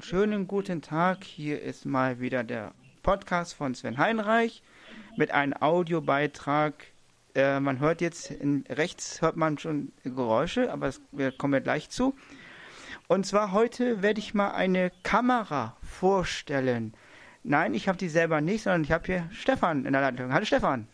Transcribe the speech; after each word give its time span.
einen 0.00 0.08
schönen 0.08 0.48
guten 0.48 0.80
Tag. 0.80 1.24
Hier 1.24 1.60
ist 1.60 1.84
mal 1.84 2.20
wieder 2.20 2.42
der 2.42 2.72
Podcast 3.02 3.52
von 3.52 3.74
Sven 3.74 3.98
Heinreich 3.98 4.62
mit 5.18 5.30
einem 5.30 5.52
Audiobeitrag. 5.60 6.72
Äh, 7.34 7.60
man 7.60 7.80
hört 7.80 8.00
jetzt 8.00 8.30
in, 8.30 8.64
rechts 8.70 9.20
hört 9.20 9.36
man 9.36 9.58
schon 9.58 9.92
Geräusche, 10.02 10.72
aber 10.72 10.86
das 10.86 11.02
wir 11.12 11.32
kommen 11.32 11.52
wir 11.52 11.60
gleich 11.60 11.90
zu. 11.90 12.14
Und 13.08 13.26
zwar 13.26 13.52
heute 13.52 14.00
werde 14.00 14.20
ich 14.20 14.32
mal 14.32 14.52
eine 14.52 14.90
Kamera 15.02 15.76
vorstellen. 15.82 16.94
Nein, 17.42 17.74
ich 17.74 17.86
habe 17.86 17.98
die 17.98 18.08
selber 18.08 18.40
nicht, 18.40 18.62
sondern 18.62 18.84
ich 18.84 18.92
habe 18.92 19.04
hier 19.04 19.28
Stefan 19.32 19.84
in 19.84 19.92
der 19.92 20.00
Leitung. 20.00 20.32
Hallo 20.32 20.46
Stefan. 20.46 20.88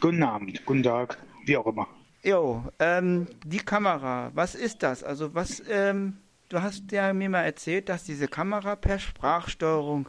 Guten 0.00 0.24
Abend, 0.24 0.66
guten 0.66 0.82
Tag, 0.82 1.16
wie 1.44 1.56
auch 1.56 1.66
immer. 1.66 1.86
Jo, 2.24 2.64
ähm, 2.80 3.28
die 3.44 3.58
Kamera, 3.58 4.32
was 4.34 4.56
ist 4.56 4.82
das? 4.82 5.04
Also 5.04 5.32
was, 5.36 5.62
ähm, 5.70 6.16
du 6.52 6.62
hast 6.62 6.92
ja 6.92 7.12
mir 7.12 7.30
mal 7.30 7.42
erzählt, 7.42 7.88
dass 7.88 8.04
diese 8.04 8.28
Kamera 8.28 8.76
per 8.76 8.98
Sprachsteuerung, 8.98 10.08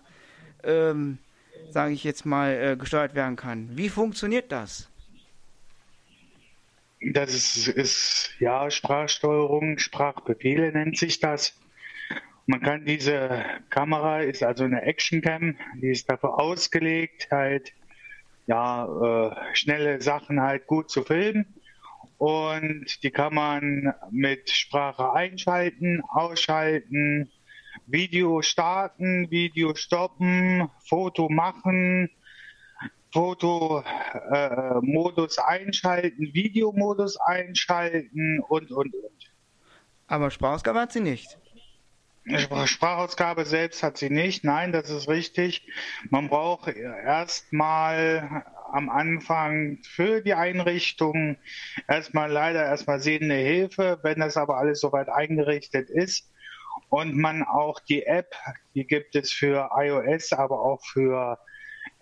ähm, 0.64 1.18
sage 1.70 1.94
ich 1.94 2.04
jetzt 2.04 2.26
mal, 2.26 2.52
äh, 2.52 2.76
gesteuert 2.78 3.16
werden 3.16 3.36
kann. 3.36 3.70
Wie 3.72 3.90
funktioniert 3.90 4.52
das? 4.52 4.90
Das 7.02 7.34
ist, 7.34 7.68
ist 7.68 8.32
ja 8.40 8.70
Sprachsteuerung, 8.70 9.78
Sprachbefehle 9.78 10.72
nennt 10.72 10.98
sich 10.98 11.20
das. 11.20 11.58
Man 12.46 12.62
kann 12.62 12.86
diese 12.86 13.46
Kamera 13.70 14.22
ist 14.22 14.44
also 14.44 14.66
eine 14.66 14.82
Actioncam, 14.82 15.58
die 15.82 15.90
ist 15.90 16.10
dafür 16.10 16.40
ausgelegt, 16.40 17.30
halt 17.32 17.72
ja 18.48 18.86
äh, 18.86 19.56
schnelle 19.56 20.02
Sachen 20.02 20.42
halt 20.42 20.68
gut 20.68 20.90
zu 20.90 21.04
filmen 21.04 21.53
und 22.24 23.04
die 23.04 23.12
kann 23.12 23.34
man 23.34 23.94
mit 24.10 24.50
Sprache 24.50 25.12
einschalten, 25.12 26.02
ausschalten, 26.08 27.30
Video 27.86 28.42
starten, 28.42 29.30
Video 29.30 29.76
stoppen, 29.76 30.70
Foto 30.88 31.28
machen, 31.28 32.10
Fotomodus 33.12 33.98
äh, 35.38 35.42
einschalten, 35.42 36.34
Videomodus 36.34 37.18
einschalten 37.18 38.40
und, 38.40 38.72
und, 38.72 38.96
und. 38.96 39.34
Aber 40.08 40.32
Sprachausgabe 40.32 40.80
hat 40.80 40.94
sie 40.94 41.02
nicht. 41.02 41.38
Sprachausgabe 42.38 43.44
selbst 43.44 43.84
hat 43.84 43.98
sie 43.98 44.10
nicht. 44.10 44.46
Nein, 44.46 44.72
das 44.72 44.90
ist 44.90 45.10
richtig. 45.10 45.68
Man 46.10 46.30
braucht 46.30 46.70
erstmal 46.70 48.46
am 48.74 48.90
Anfang 48.90 49.78
für 49.84 50.22
die 50.22 50.34
Einrichtung 50.34 51.38
erstmal 51.88 52.30
leider 52.32 52.66
erstmal 52.66 53.00
sehende 53.00 53.36
Hilfe. 53.36 54.00
Wenn 54.02 54.20
das 54.20 54.36
aber 54.36 54.58
alles 54.58 54.80
soweit 54.82 55.10
eingerichtet 55.10 55.92
ist 55.92 56.34
und 56.90 57.16
man 57.16 57.44
auch 57.44 57.80
die 57.80 58.02
App, 58.04 58.34
die 58.74 58.88
gibt 58.88 59.16
es 59.16 59.32
für 59.32 59.70
iOS, 59.76 60.34
aber 60.34 60.60
auch 60.60 60.84
für 60.86 61.38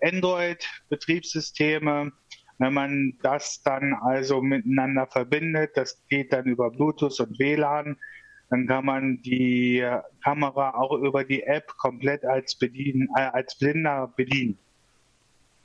Android-Betriebssysteme. 0.00 2.10
Wenn 2.58 2.72
man 2.72 3.18
das 3.22 3.62
dann 3.62 3.92
also 3.94 4.40
miteinander 4.40 5.06
verbindet, 5.06 5.76
das 5.76 6.02
geht 6.08 6.32
dann 6.32 6.46
über 6.46 6.70
Bluetooth 6.70 7.20
und 7.20 7.38
WLAN, 7.38 7.98
dann 8.48 8.66
kann 8.66 8.86
man 8.86 9.20
die 9.22 9.86
Kamera 10.22 10.74
auch 10.74 10.92
über 10.92 11.24
die 11.24 11.42
App 11.42 11.76
komplett 11.78 12.24
als, 12.24 12.56
bedienen, 12.56 13.08
äh, 13.16 13.22
als 13.22 13.58
Blinder 13.58 14.12
bedienen. 14.16 14.58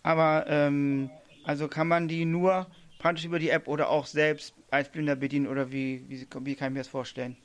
Aber 0.08 0.46
ähm, 0.48 1.10
also 1.44 1.68
kann 1.68 1.90
man 1.90 2.08
die 2.08 2.24
nur 2.24 2.68
praktisch 2.98 3.26
über 3.26 3.40
die 3.40 3.50
App 3.50 3.68
oder 3.68 3.90
auch 3.90 4.06
selbst 4.06 4.56
als 4.72 4.90
Blinder 4.90 5.18
bedienen 5.18 5.48
oder 5.48 5.70
wie, 5.70 6.06
wie, 6.08 6.26
wie 6.46 6.56
kann 6.56 6.70
ich 6.70 6.74
mir 6.76 6.80
das 6.80 6.88
vorstellen? 6.88 7.36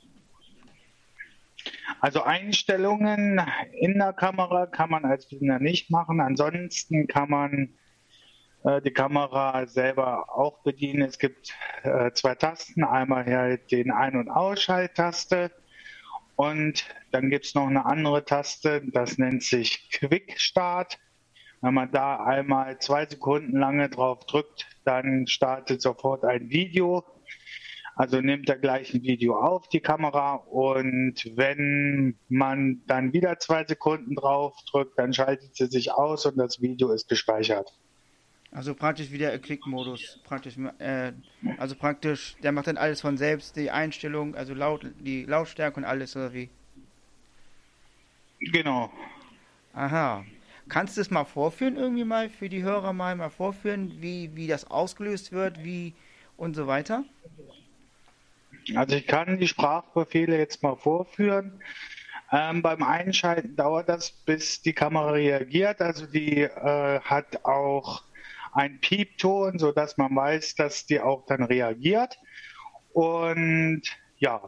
Also 1.99 2.23
Einstellungen 2.23 3.41
in 3.81 3.99
der 3.99 4.13
Kamera 4.13 4.65
kann 4.65 4.89
man 4.89 5.03
als 5.03 5.27
Blinder 5.27 5.59
nicht 5.59 5.91
machen. 5.91 6.21
Ansonsten 6.21 7.05
kann 7.07 7.29
man 7.29 7.73
äh, 8.63 8.81
die 8.81 8.93
Kamera 8.93 9.67
selber 9.67 10.33
auch 10.33 10.63
bedienen. 10.63 11.01
Es 11.01 11.19
gibt 11.19 11.53
äh, 11.83 12.13
zwei 12.13 12.35
Tasten, 12.35 12.85
einmal 12.85 13.25
hier 13.25 13.57
den 13.57 13.91
Ein- 13.91 14.15
und 14.15 14.29
Ausschalttaste 14.29 15.51
und 16.37 16.85
dann 17.11 17.29
gibt 17.29 17.43
es 17.45 17.55
noch 17.55 17.67
eine 17.67 17.85
andere 17.85 18.23
Taste, 18.23 18.81
das 18.93 19.17
nennt 19.17 19.43
sich 19.43 19.89
Quick 19.89 20.39
Start. 20.39 20.97
Wenn 21.63 21.75
man 21.75 21.89
da 21.91 22.17
einmal 22.17 22.77
zwei 22.79 23.05
Sekunden 23.05 23.57
lange 23.57 23.87
drauf 23.87 24.25
drückt, 24.25 24.67
dann 24.83 25.27
startet 25.27 25.81
sofort 25.81 26.25
ein 26.25 26.49
Video. 26.49 27.05
Also 27.95 28.19
nimmt 28.19 28.49
er 28.49 28.57
gleich 28.57 28.93
ein 28.93 29.01
Video 29.03 29.39
auf, 29.39 29.69
die 29.69 29.79
Kamera, 29.79 30.33
und 30.33 31.15
wenn 31.37 32.17
man 32.27 32.81
dann 32.87 33.13
wieder 33.13 33.39
zwei 33.39 33.63
Sekunden 33.63 34.15
drauf 34.15 34.53
drückt, 34.69 34.99
dann 34.99 35.13
schaltet 35.13 35.55
sie 35.55 35.67
sich 35.67 35.93
aus 35.93 36.25
und 36.25 36.35
das 36.35 36.61
Video 36.61 36.91
ist 36.91 37.07
gespeichert. 37.07 37.73
Also 38.51 38.75
praktisch 38.75 39.11
wie 39.11 39.19
der 39.19 39.39
Klickmodus. 39.39 40.19
Praktisch, 40.25 40.57
äh, 40.79 41.13
also 41.59 41.75
praktisch, 41.75 42.35
der 42.43 42.51
macht 42.51 42.67
dann 42.67 42.75
alles 42.75 42.99
von 42.99 43.15
selbst, 43.15 43.55
die 43.55 43.71
Einstellung, 43.71 44.35
also 44.35 44.53
laut, 44.53 44.85
die 44.99 45.23
Lautstärke 45.23 45.77
und 45.77 45.85
alles, 45.85 46.13
oder 46.17 46.33
wie? 46.33 46.49
Genau. 48.51 48.91
Aha. 49.73 50.25
Kannst 50.69 50.97
du 50.97 51.01
es 51.01 51.11
mal 51.11 51.25
vorführen, 51.25 51.75
irgendwie 51.75 52.05
mal 52.05 52.29
für 52.29 52.49
die 52.49 52.63
Hörer 52.63 52.93
mal, 52.93 53.15
mal 53.15 53.29
vorführen, 53.29 54.01
wie, 54.01 54.35
wie 54.35 54.47
das 54.47 54.69
ausgelöst 54.69 55.31
wird, 55.31 55.63
wie 55.63 55.93
und 56.37 56.55
so 56.55 56.67
weiter? 56.67 57.03
Also 58.75 58.95
ich 58.95 59.07
kann 59.07 59.39
die 59.39 59.47
Sprachbefehle 59.47 60.37
jetzt 60.37 60.63
mal 60.63 60.75
vorführen. 60.75 61.61
Ähm, 62.31 62.61
beim 62.61 62.81
Einschalten 62.81 63.55
dauert 63.55 63.89
das, 63.89 64.11
bis 64.11 64.61
die 64.61 64.73
Kamera 64.73 65.11
reagiert. 65.11 65.81
Also 65.81 66.05
die 66.05 66.41
äh, 66.41 66.99
hat 67.01 67.45
auch 67.45 68.03
ein 68.53 68.79
Piepton, 68.79 69.59
so 69.59 69.71
dass 69.71 69.97
man 69.97 70.15
weiß, 70.15 70.55
dass 70.55 70.85
die 70.85 70.99
auch 70.99 71.25
dann 71.25 71.43
reagiert. 71.43 72.17
Und 72.93 73.83
ja, 74.17 74.41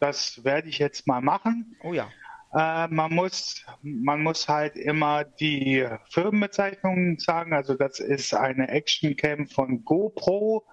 das 0.00 0.44
werde 0.44 0.68
ich 0.68 0.78
jetzt 0.78 1.06
mal 1.06 1.20
machen. 1.20 1.76
Oh 1.82 1.92
ja. 1.92 2.10
Äh, 2.52 2.88
man 2.88 3.14
muss, 3.14 3.64
man 3.82 4.22
muss 4.22 4.48
halt 4.48 4.76
immer 4.76 5.24
die 5.24 5.86
Firmenbezeichnung 6.08 7.18
sagen. 7.18 7.52
Also 7.52 7.74
das 7.74 8.00
ist 8.00 8.34
eine 8.34 8.68
Action 8.68 9.16
Cam 9.16 9.46
von 9.46 9.84
GoPro. 9.84 10.66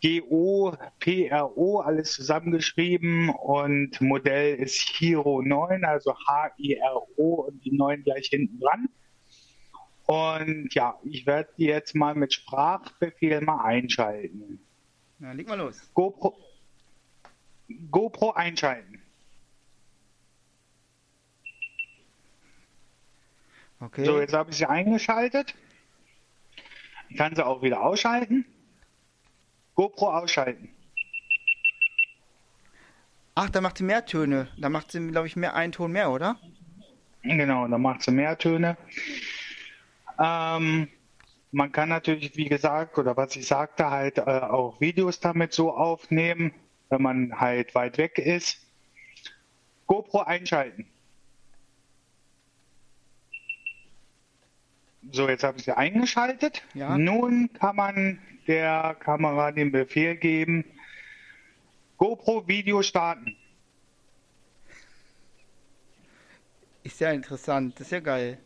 G-O-P-R-O, 0.00 1.78
alles 1.78 2.12
zusammengeschrieben 2.12 3.30
und 3.30 3.98
Modell 4.02 4.56
ist 4.56 4.78
Hero 4.98 5.40
9, 5.40 5.82
also 5.86 6.14
H-I-R-O 6.14 7.46
und 7.46 7.64
die 7.64 7.74
9 7.74 8.02
gleich 8.02 8.26
hinten 8.26 8.60
dran. 8.60 8.90
Und 10.04 10.74
ja, 10.74 10.98
ich 11.04 11.24
werde 11.24 11.48
die 11.56 11.64
jetzt 11.64 11.94
mal 11.94 12.14
mit 12.14 12.34
Sprachbefehl 12.34 13.40
mal 13.40 13.64
einschalten. 13.64 14.60
Na, 15.20 15.32
leg 15.32 15.48
mal 15.48 15.56
los. 15.56 15.80
GoPro, 15.94 16.36
GoPro 17.90 18.32
einschalten. 18.32 19.00
Okay. 23.86 24.04
So, 24.04 24.20
jetzt 24.20 24.32
habe 24.32 24.50
ich 24.50 24.56
sie 24.56 24.66
eingeschaltet. 24.66 25.54
Ich 27.10 27.16
kann 27.16 27.34
sie 27.34 27.44
auch 27.44 27.62
wieder 27.62 27.82
ausschalten. 27.82 28.46
GoPro 29.74 30.10
ausschalten. 30.10 30.70
Ach, 33.34 33.50
da 33.50 33.60
macht 33.60 33.78
sie 33.78 33.84
mehr 33.84 34.06
Töne. 34.06 34.48
Da 34.56 34.68
macht 34.68 34.92
sie, 34.92 35.06
glaube 35.08 35.26
ich, 35.26 35.36
mehr 35.36 35.54
einen 35.54 35.72
Ton 35.72 35.92
mehr, 35.92 36.10
oder? 36.10 36.38
Genau, 37.22 37.66
da 37.66 37.78
macht 37.78 38.02
sie 38.02 38.12
mehr 38.12 38.38
Töne. 38.38 38.76
Ähm, 40.18 40.88
man 41.50 41.72
kann 41.72 41.88
natürlich, 41.88 42.36
wie 42.36 42.48
gesagt, 42.48 42.96
oder 42.98 43.16
was 43.16 43.34
ich 43.36 43.46
sagte, 43.46 43.90
halt 43.90 44.18
äh, 44.18 44.22
auch 44.22 44.80
Videos 44.80 45.20
damit 45.20 45.52
so 45.52 45.74
aufnehmen, 45.74 46.54
wenn 46.88 47.02
man 47.02 47.40
halt 47.40 47.74
weit 47.74 47.98
weg 47.98 48.18
ist. 48.18 48.60
GoPro 49.86 50.20
einschalten. 50.20 50.86
So, 55.12 55.28
jetzt 55.28 55.44
habe 55.44 55.58
ich 55.58 55.64
sie 55.64 55.76
eingeschaltet. 55.76 56.62
Ja. 56.74 56.96
Nun 56.98 57.50
kann 57.52 57.76
man 57.76 58.18
der 58.46 58.96
Kamera 58.98 59.52
den 59.52 59.72
Befehl 59.72 60.16
geben, 60.16 60.64
GoPro 61.96 62.46
Video 62.48 62.82
starten. 62.82 63.36
Ist 66.82 67.00
ja 67.00 67.12
interessant, 67.12 67.74
das 67.76 67.86
ist 67.86 67.92
ja 67.92 68.00
geil. 68.00 68.38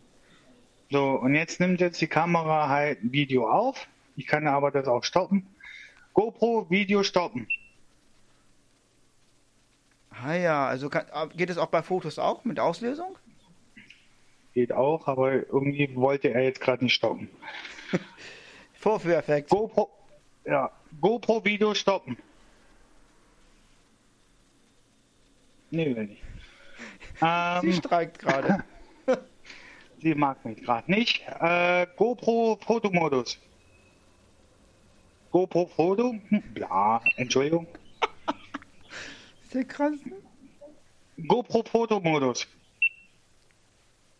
So, 0.90 1.10
und 1.10 1.34
jetzt 1.34 1.60
nimmt 1.60 1.80
jetzt 1.80 2.00
die 2.00 2.06
Kamera 2.06 2.68
halt 2.68 3.02
ein 3.02 3.12
Video 3.12 3.50
auf. 3.50 3.88
Ich 4.16 4.26
kann 4.26 4.46
aber 4.46 4.70
das 4.70 4.86
auch 4.86 5.04
stoppen. 5.04 5.46
GoPro 6.14 6.70
Video 6.70 7.02
stoppen. 7.02 7.48
Ah 10.10 10.34
ja, 10.34 10.66
also 10.66 10.88
kann, 10.88 11.06
geht 11.36 11.50
es 11.50 11.58
auch 11.58 11.68
bei 11.68 11.82
Fotos 11.82 12.18
auch 12.18 12.44
mit 12.44 12.58
Auslösung? 12.58 13.16
Geht 14.58 14.72
auch, 14.72 15.06
aber 15.06 15.34
irgendwie 15.34 15.94
wollte 15.94 16.34
er 16.34 16.42
jetzt 16.42 16.60
gerade 16.60 16.82
nicht 16.82 16.94
stoppen. 16.94 17.28
Vorführeffekt. 18.72 19.50
GoPro, 19.50 19.88
ja, 20.44 20.72
GoPro 21.00 21.44
Video 21.44 21.74
stoppen. 21.74 22.16
Nee, 25.70 25.94
will 25.94 26.06
nicht. 26.06 26.22
Ähm, 27.22 27.60
Sie 27.62 27.72
streikt 27.72 28.18
gerade. 28.18 28.64
Sie 30.00 30.14
mag 30.16 30.44
mich 30.44 30.60
gerade 30.60 30.90
nicht. 30.90 31.24
Äh, 31.40 31.86
GoPro 31.96 32.58
Fotomodus. 32.60 33.38
GoPro 35.30 35.66
Foto? 35.66 36.16
Bla, 36.54 37.00
Entschuldigung. 37.16 37.68
Sehr 39.50 39.64
krass. 39.64 39.94
GoPro 41.28 41.62
Fotomodus. 41.62 42.48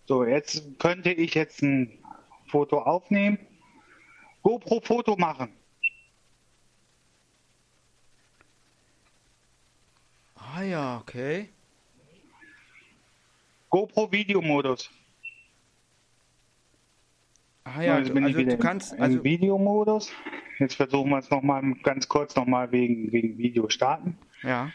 So, 0.08 0.25
jetzt 0.25 0.62
könnte 0.78 1.12
ich 1.12 1.34
jetzt 1.34 1.60
ein 1.60 1.99
Foto 2.46 2.78
aufnehmen. 2.81 3.38
GoPro 4.43 4.81
Foto 4.81 5.16
machen. 5.16 5.52
Ah 10.34 10.62
ja, 10.62 10.99
okay. 10.99 11.50
GoPro 13.69 14.10
Videomodus. 14.10 14.90
Ah 17.64 17.82
ja, 17.82 17.96
also, 17.96 18.14
also 18.14 18.43
du 18.43 18.56
kannst 18.56 18.94
im, 18.94 19.02
also 19.02 19.22
Videomodus. 19.22 20.10
Jetzt 20.58 20.76
versuchen 20.76 21.10
wir 21.10 21.19
es 21.19 21.28
noch 21.28 21.43
mal 21.43 21.62
ganz 21.82 22.08
kurz 22.08 22.34
noch 22.34 22.46
mal 22.46 22.72
wegen 22.72 23.12
wegen 23.12 23.37
Video 23.37 23.69
starten. 23.69 24.16
Ja. 24.43 24.72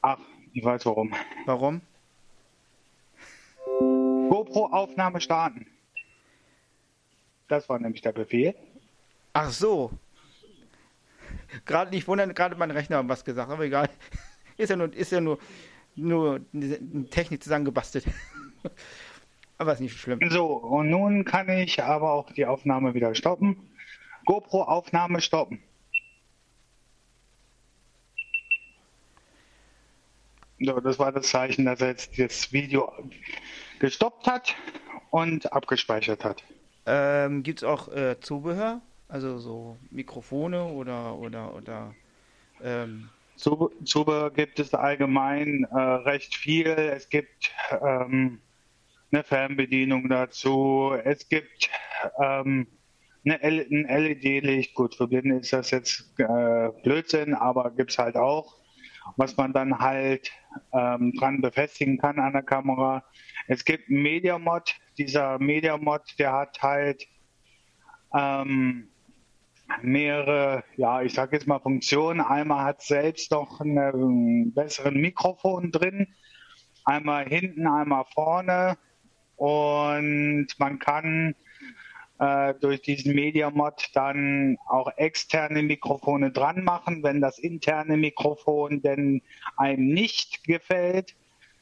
Ach, 0.00 0.20
ich 0.54 0.64
weiß 0.64 0.86
warum. 0.86 1.14
Warum? 1.44 1.82
Aufnahme 4.64 5.20
starten. 5.20 5.66
Das 7.48 7.68
war 7.68 7.78
nämlich 7.78 8.00
der 8.02 8.12
Befehl. 8.12 8.54
Ach 9.32 9.50
so. 9.50 9.90
Gerade 11.64 11.90
nicht 11.90 12.08
wundern, 12.08 12.34
gerade 12.34 12.56
mein 12.56 12.70
Rechner 12.70 12.98
hat 12.98 13.08
was 13.08 13.24
gesagt, 13.24 13.50
aber 13.50 13.64
egal. 13.64 13.88
Ist 14.56 14.70
ja 14.70 14.76
nur, 14.76 14.90
ist 14.94 15.12
ja 15.12 15.20
nur, 15.20 15.38
nur 15.96 16.40
eine 16.54 17.10
Technik 17.10 17.42
zusammengebastelt. 17.42 18.06
aber 19.58 19.74
ist 19.74 19.80
nicht 19.80 19.98
schlimm. 19.98 20.18
So, 20.30 20.46
und 20.46 20.88
nun 20.88 21.26
kann 21.26 21.50
ich 21.50 21.82
aber 21.82 22.12
auch 22.12 22.32
die 22.32 22.46
Aufnahme 22.46 22.94
wieder 22.94 23.14
stoppen. 23.14 23.58
GoPro 24.24 24.62
Aufnahme 24.62 25.20
stoppen. 25.20 25.62
So, 30.58 30.80
das 30.80 30.98
war 30.98 31.12
das 31.12 31.28
Zeichen, 31.28 31.66
dass 31.66 31.82
er 31.82 31.88
jetzt 31.88 32.18
das 32.18 32.50
Video 32.50 32.90
gestoppt 33.78 34.26
hat 34.26 34.54
und 35.10 35.52
abgespeichert 35.52 36.24
hat. 36.24 36.42
Ähm, 36.86 37.42
Gibt 37.42 37.60
es 37.60 37.64
auch 37.64 37.88
äh, 37.88 38.18
Zubehör? 38.20 38.80
Also 39.08 39.38
so 39.38 39.76
Mikrofone 39.90 40.64
oder 40.64 41.16
oder 41.16 41.54
oder 41.54 41.94
ähm 42.62 43.08
Zubehör 43.36 44.30
gibt 44.30 44.58
es 44.58 44.72
allgemein 44.72 45.64
äh, 45.70 45.78
recht 45.78 46.34
viel. 46.34 46.68
Es 46.68 47.08
gibt 47.10 47.52
ähm, 47.82 48.40
eine 49.12 49.24
Fernbedienung 49.24 50.08
dazu. 50.08 50.94
Es 51.04 51.28
gibt 51.28 51.68
ähm, 52.18 52.66
eine 53.24 53.42
ein 53.42 53.86
LED-Licht. 53.88 54.74
Gut, 54.74 54.94
für 54.94 55.06
Blinde 55.06 55.36
ist 55.36 55.52
das 55.52 55.70
jetzt 55.70 56.06
äh, 56.18 56.70
Blödsinn, 56.82 57.34
aber 57.34 57.70
gibt 57.72 57.90
es 57.90 57.98
halt 57.98 58.16
auch, 58.16 58.56
was 59.16 59.36
man 59.36 59.52
dann 59.52 59.78
halt 59.78 60.32
ähm, 60.72 61.12
dran 61.12 61.42
befestigen 61.42 61.98
kann 61.98 62.18
an 62.18 62.32
der 62.32 62.42
Kamera. 62.42 63.04
Es 63.48 63.64
gibt 63.64 63.88
einen 63.88 64.02
Media 64.02 64.38
Mod. 64.38 64.74
Dieser 64.98 65.38
Media 65.38 65.76
Mod, 65.76 66.02
der 66.18 66.32
hat 66.32 66.62
halt 66.62 67.06
ähm, 68.14 68.88
mehrere, 69.82 70.64
ja, 70.76 71.02
ich 71.02 71.14
sage 71.14 71.36
jetzt 71.36 71.46
mal 71.46 71.60
Funktionen. 71.60 72.20
Einmal 72.20 72.64
hat 72.64 72.82
selbst 72.82 73.30
noch 73.30 73.60
einen 73.60 74.52
besseren 74.54 75.00
Mikrofon 75.00 75.70
drin, 75.70 76.14
einmal 76.84 77.28
hinten, 77.28 77.66
einmal 77.66 78.04
vorne 78.12 78.78
und 79.36 80.48
man 80.58 80.78
kann 80.78 81.34
äh, 82.18 82.54
durch 82.60 82.80
diesen 82.82 83.14
Media 83.14 83.50
Mod 83.50 83.90
dann 83.94 84.56
auch 84.66 84.90
externe 84.96 85.62
Mikrofone 85.62 86.30
dran 86.30 86.64
machen, 86.64 87.02
wenn 87.02 87.20
das 87.20 87.38
interne 87.38 87.96
Mikrofon 87.96 88.80
denn 88.80 89.22
einem 89.56 89.88
nicht 89.88 90.44
gefällt. 90.44 91.14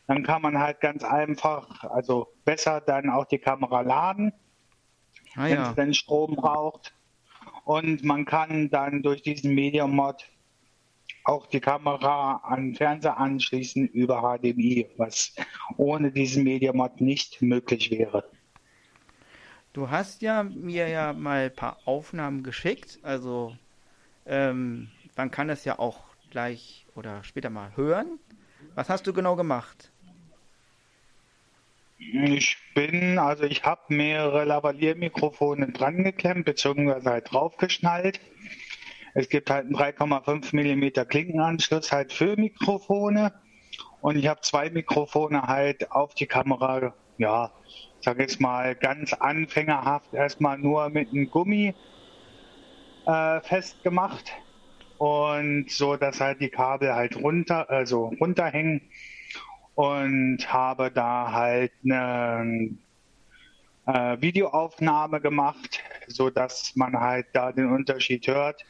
Dann 0.06 0.22
kann 0.22 0.42
man 0.42 0.58
halt 0.58 0.80
ganz 0.80 1.02
einfach, 1.02 1.84
also 1.84 2.28
besser 2.44 2.80
dann 2.80 3.08
auch 3.08 3.24
die 3.24 3.38
Kamera 3.38 3.80
laden, 3.80 4.32
ah, 5.36 5.44
wenn 5.44 5.54
ja. 5.54 5.70
es 5.70 5.74
denn 5.74 5.94
Strom 5.94 6.36
braucht. 6.36 6.94
Und 7.64 8.04
man 8.04 8.24
kann 8.24 8.68
dann 8.70 9.02
durch 9.02 9.22
diesen 9.22 9.54
Media 9.54 9.86
Mod 9.86 10.28
auch 11.24 11.46
die 11.46 11.60
Kamera 11.60 12.36
an 12.44 12.74
Fernseher 12.74 13.16
anschließen 13.16 13.88
über 13.88 14.20
HDMI, 14.20 14.90
was 14.98 15.34
ohne 15.78 16.12
diesen 16.12 16.44
Media 16.44 16.72
Mod 16.74 17.00
nicht 17.00 17.40
möglich 17.40 17.90
wäre. 17.90 18.24
Du 19.72 19.90
hast 19.90 20.22
ja 20.22 20.44
mir 20.44 20.88
ja 20.88 21.12
mal 21.12 21.46
ein 21.46 21.54
paar 21.54 21.78
Aufnahmen 21.86 22.42
geschickt, 22.42 22.98
also 23.02 23.56
ähm, 24.26 24.90
man 25.16 25.30
kann 25.30 25.48
das 25.48 25.64
ja 25.64 25.78
auch 25.78 26.04
gleich 26.30 26.86
oder 26.94 27.24
später 27.24 27.50
mal 27.50 27.76
hören. 27.76 28.18
Was 28.74 28.88
hast 28.88 29.06
du 29.06 29.12
genau 29.12 29.34
gemacht? 29.34 29.90
Ich 31.96 32.56
bin, 32.74 33.18
also 33.18 33.44
ich 33.44 33.64
habe 33.64 33.82
mehrere 33.88 34.44
Lavalier-Mikrofone 34.44 35.72
dran 35.72 36.02
geklemmt, 36.02 36.44
beziehungsweise 36.44 37.08
halt 37.08 37.32
draufgeschnallt. 37.32 38.20
Es 39.14 39.28
gibt 39.28 39.48
halt 39.48 39.66
einen 39.66 39.76
3,5 39.76 40.54
mm 40.54 41.08
Klinkenanschluss 41.08 41.92
halt 41.92 42.12
für 42.12 42.36
Mikrofone. 42.36 43.32
Und 44.00 44.16
ich 44.16 44.26
habe 44.26 44.40
zwei 44.40 44.70
Mikrofone 44.70 45.42
halt 45.42 45.92
auf 45.92 46.14
die 46.14 46.26
Kamera, 46.26 46.94
ja, 47.16 47.52
sag 48.00 48.18
jetzt 48.18 48.40
mal 48.40 48.74
ganz 48.74 49.12
anfängerhaft 49.12 50.12
erstmal 50.12 50.58
nur 50.58 50.90
mit 50.90 51.10
einem 51.10 51.30
Gummi 51.30 51.74
äh, 53.06 53.40
festgemacht. 53.40 54.32
Und 54.98 55.70
so, 55.70 55.96
dass 55.96 56.20
halt 56.20 56.40
die 56.40 56.50
Kabel 56.50 56.94
halt 56.94 57.16
runter, 57.16 57.70
also 57.70 58.12
runterhängen 58.20 58.90
und 59.74 60.52
habe 60.52 60.90
da 60.90 61.32
halt 61.32 61.72
eine 61.84 62.76
äh, 63.86 64.20
Videoaufnahme 64.20 65.20
gemacht, 65.20 65.80
so 66.06 66.30
dass 66.30 66.74
man 66.76 66.98
halt 66.98 67.26
da 67.32 67.52
den 67.52 67.70
Unterschied 67.70 68.26
hört. 68.26 68.64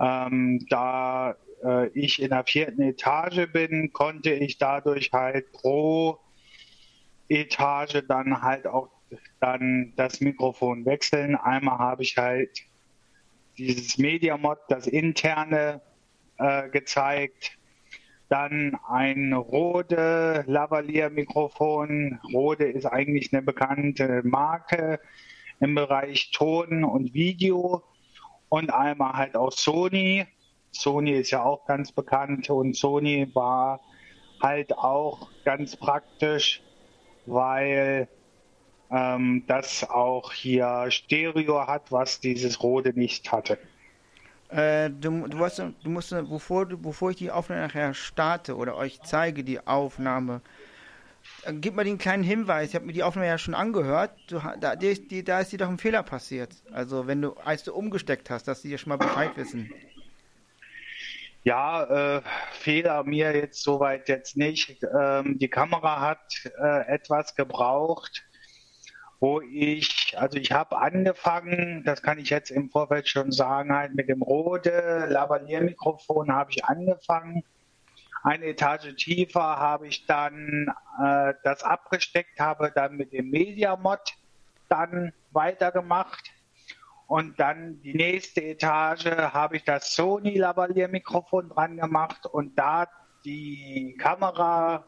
Ähm, 0.00 0.64
da 0.68 1.34
äh, 1.64 1.88
ich 1.88 2.22
in 2.22 2.30
der 2.30 2.44
vierten 2.44 2.82
Etage 2.82 3.50
bin, 3.52 3.92
konnte 3.92 4.32
ich 4.32 4.58
dadurch 4.58 5.10
halt 5.12 5.50
pro 5.52 6.18
Etage 7.28 8.02
dann 8.06 8.42
halt 8.42 8.66
auch 8.66 8.90
dann 9.40 9.92
das 9.96 10.20
Mikrofon 10.20 10.84
wechseln. 10.84 11.36
Einmal 11.36 11.78
habe 11.78 12.02
ich 12.02 12.16
halt 12.16 12.60
dieses 13.56 13.98
Media 13.98 14.36
Mod, 14.36 14.58
das 14.68 14.86
interne, 14.86 15.80
äh, 16.38 16.68
gezeigt 16.68 17.57
dann 18.28 18.78
ein 18.88 19.32
Rode 19.32 20.44
Lavalier-Mikrofon. 20.46 22.20
Rode 22.32 22.66
ist 22.66 22.86
eigentlich 22.86 23.32
eine 23.32 23.42
bekannte 23.42 24.22
Marke 24.24 25.00
im 25.60 25.74
Bereich 25.74 26.30
Ton 26.32 26.84
und 26.84 27.14
Video. 27.14 27.82
Und 28.48 28.72
einmal 28.72 29.14
halt 29.14 29.36
auch 29.36 29.52
Sony. 29.52 30.26
Sony 30.70 31.12
ist 31.12 31.30
ja 31.30 31.42
auch 31.42 31.64
ganz 31.66 31.92
bekannt 31.92 32.50
und 32.50 32.76
Sony 32.76 33.30
war 33.34 33.80
halt 34.42 34.76
auch 34.76 35.28
ganz 35.44 35.76
praktisch, 35.76 36.62
weil 37.26 38.08
ähm, 38.90 39.44
das 39.46 39.88
auch 39.88 40.32
hier 40.32 40.86
Stereo 40.90 41.66
hat, 41.66 41.90
was 41.90 42.20
dieses 42.20 42.62
Rode 42.62 42.92
nicht 42.98 43.32
hatte. 43.32 43.58
Äh, 44.48 44.90
du, 44.90 45.26
du, 45.28 45.36
musst, 45.36 45.58
du 45.58 45.90
musst, 45.90 46.10
bevor, 46.10 46.66
bevor 46.66 47.10
ich 47.10 47.16
die 47.16 47.30
Aufnahme 47.30 47.62
nachher 47.62 47.92
starte 47.92 48.56
oder 48.56 48.76
euch 48.76 49.00
zeige, 49.02 49.44
die 49.44 49.66
Aufnahme, 49.66 50.40
äh, 51.44 51.52
gib 51.52 51.74
mal 51.74 51.84
den 51.84 51.98
kleinen 51.98 52.22
Hinweis. 52.22 52.70
Ich 52.70 52.74
habe 52.74 52.86
mir 52.86 52.94
die 52.94 53.02
Aufnahme 53.02 53.28
ja 53.28 53.38
schon 53.38 53.54
angehört. 53.54 54.12
Du, 54.28 54.40
da, 54.60 54.76
die, 54.76 55.24
da 55.24 55.40
ist 55.40 55.52
dir 55.52 55.58
doch 55.58 55.68
ein 55.68 55.78
Fehler 55.78 56.02
passiert. 56.02 56.50
Also, 56.72 57.06
wenn 57.06 57.20
du, 57.20 57.34
als 57.44 57.62
du 57.64 57.74
umgesteckt 57.74 58.30
hast, 58.30 58.48
dass 58.48 58.62
die 58.62 58.70
ja 58.70 58.78
schon 58.78 58.90
mal 58.90 58.96
Bescheid 58.96 59.36
wissen. 59.36 59.70
Ja, 61.44 62.16
äh, 62.16 62.22
Fehler 62.52 63.04
mir 63.04 63.34
jetzt 63.34 63.62
soweit 63.62 64.08
jetzt 64.08 64.36
nicht. 64.36 64.84
Ähm, 64.98 65.38
die 65.38 65.48
Kamera 65.48 66.00
hat 66.00 66.50
äh, 66.58 66.86
etwas 66.88 67.34
gebraucht, 67.34 68.24
wo 69.20 69.40
ich, 69.40 69.97
also 70.16 70.38
ich 70.38 70.52
habe 70.52 70.78
angefangen, 70.78 71.82
das 71.84 72.02
kann 72.02 72.18
ich 72.18 72.30
jetzt 72.30 72.50
im 72.50 72.70
Vorfeld 72.70 73.08
schon 73.08 73.32
sagen, 73.32 73.74
halt 73.74 73.94
mit 73.94 74.08
dem 74.08 74.22
Rode 74.22 75.06
Lavalier-Mikrofon 75.08 76.32
habe 76.32 76.50
ich 76.52 76.64
angefangen. 76.64 77.42
Eine 78.22 78.46
Etage 78.46 78.94
tiefer 78.96 79.40
habe 79.40 79.86
ich 79.86 80.06
dann 80.06 80.72
äh, 81.02 81.34
das 81.44 81.62
abgesteckt, 81.62 82.40
habe 82.40 82.72
dann 82.74 82.96
mit 82.96 83.12
dem 83.12 83.30
Media 83.30 83.76
Mod 83.76 84.00
dann 84.68 85.12
weitergemacht. 85.30 86.30
Und 87.06 87.40
dann 87.40 87.80
die 87.80 87.94
nächste 87.94 88.42
Etage 88.42 89.06
habe 89.06 89.56
ich 89.56 89.64
das 89.64 89.94
Sony 89.94 90.36
Lavalier 90.36 90.88
Mikrofon 90.88 91.48
dran 91.48 91.76
gemacht 91.78 92.26
und 92.26 92.58
da 92.58 92.86
die 93.24 93.96
Kamera 93.98 94.84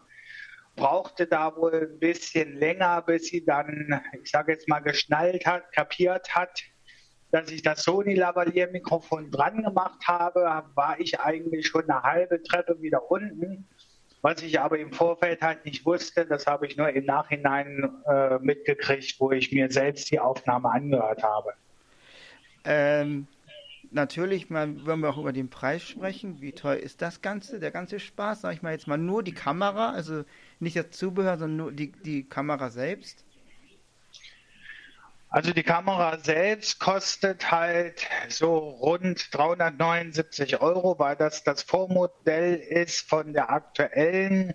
brauchte 0.80 1.26
da 1.26 1.54
wohl 1.56 1.90
ein 1.92 1.98
bisschen 1.98 2.58
länger, 2.58 3.02
bis 3.02 3.26
sie 3.26 3.44
dann, 3.44 4.00
ich 4.22 4.30
sage 4.30 4.52
jetzt 4.52 4.66
mal, 4.66 4.80
geschnallt 4.80 5.44
hat, 5.44 5.70
kapiert 5.72 6.34
hat, 6.34 6.62
dass 7.30 7.50
ich 7.50 7.62
das 7.62 7.82
Sony 7.82 8.14
Lavalier 8.14 8.68
Mikrofon 8.68 9.30
dran 9.30 9.62
gemacht 9.62 10.00
habe, 10.08 10.64
war 10.74 10.98
ich 10.98 11.20
eigentlich 11.20 11.66
schon 11.66 11.88
eine 11.88 12.02
halbe 12.02 12.42
Treppe 12.42 12.80
wieder 12.80 13.10
unten. 13.10 13.68
Was 14.22 14.42
ich 14.42 14.58
aber 14.58 14.78
im 14.78 14.92
Vorfeld 14.92 15.42
halt 15.42 15.64
nicht 15.64 15.84
wusste, 15.84 16.26
das 16.26 16.46
habe 16.46 16.66
ich 16.66 16.76
nur 16.76 16.88
im 16.88 17.04
Nachhinein 17.04 18.02
äh, 18.06 18.38
mitgekriegt, 18.38 19.16
wo 19.18 19.30
ich 19.32 19.52
mir 19.52 19.70
selbst 19.70 20.10
die 20.10 20.18
Aufnahme 20.18 20.70
angehört 20.70 21.22
habe. 21.22 21.52
Ähm, 22.64 23.26
natürlich 23.90 24.50
mal, 24.50 24.84
wollen 24.86 25.00
wir 25.00 25.10
auch 25.10 25.18
über 25.18 25.32
den 25.32 25.48
Preis 25.48 25.82
sprechen. 25.82 26.40
Wie 26.40 26.52
teuer 26.52 26.76
ist 26.76 27.02
das 27.02 27.22
Ganze, 27.22 27.60
der 27.60 27.70
ganze 27.70 27.98
Spaß? 27.98 28.42
Sag 28.42 28.54
ich 28.54 28.62
mal 28.62 28.72
jetzt 28.72 28.86
mal 28.86 28.98
nur 28.98 29.22
die 29.22 29.34
Kamera, 29.34 29.92
also 29.92 30.24
nicht 30.60 30.76
das 30.76 30.90
Zubehör, 30.90 31.38
sondern 31.38 31.56
nur 31.56 31.72
die, 31.72 31.92
die 31.92 32.28
Kamera 32.28 32.70
selbst. 32.70 33.24
Also 35.32 35.52
die 35.52 35.62
Kamera 35.62 36.18
selbst 36.18 36.80
kostet 36.80 37.52
halt 37.52 38.04
so 38.28 38.58
rund 38.58 39.28
379 39.32 40.60
Euro, 40.60 40.98
weil 40.98 41.14
das 41.14 41.44
das 41.44 41.62
Vormodell 41.62 42.56
ist 42.56 43.08
von 43.08 43.32
der 43.32 43.48
aktuellen 43.48 44.54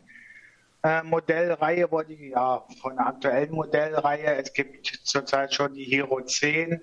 äh, 0.84 1.02
Modellreihe, 1.02 1.90
wo 1.90 2.02
die, 2.02 2.30
ja, 2.30 2.64
von 2.82 2.98
der 2.98 3.08
aktuellen 3.08 3.52
Modellreihe. 3.54 4.36
Es 4.36 4.52
gibt 4.54 4.86
zurzeit 5.04 5.54
schon 5.54 5.74
die 5.74 5.86
Hero 5.86 6.22
10. 6.22 6.82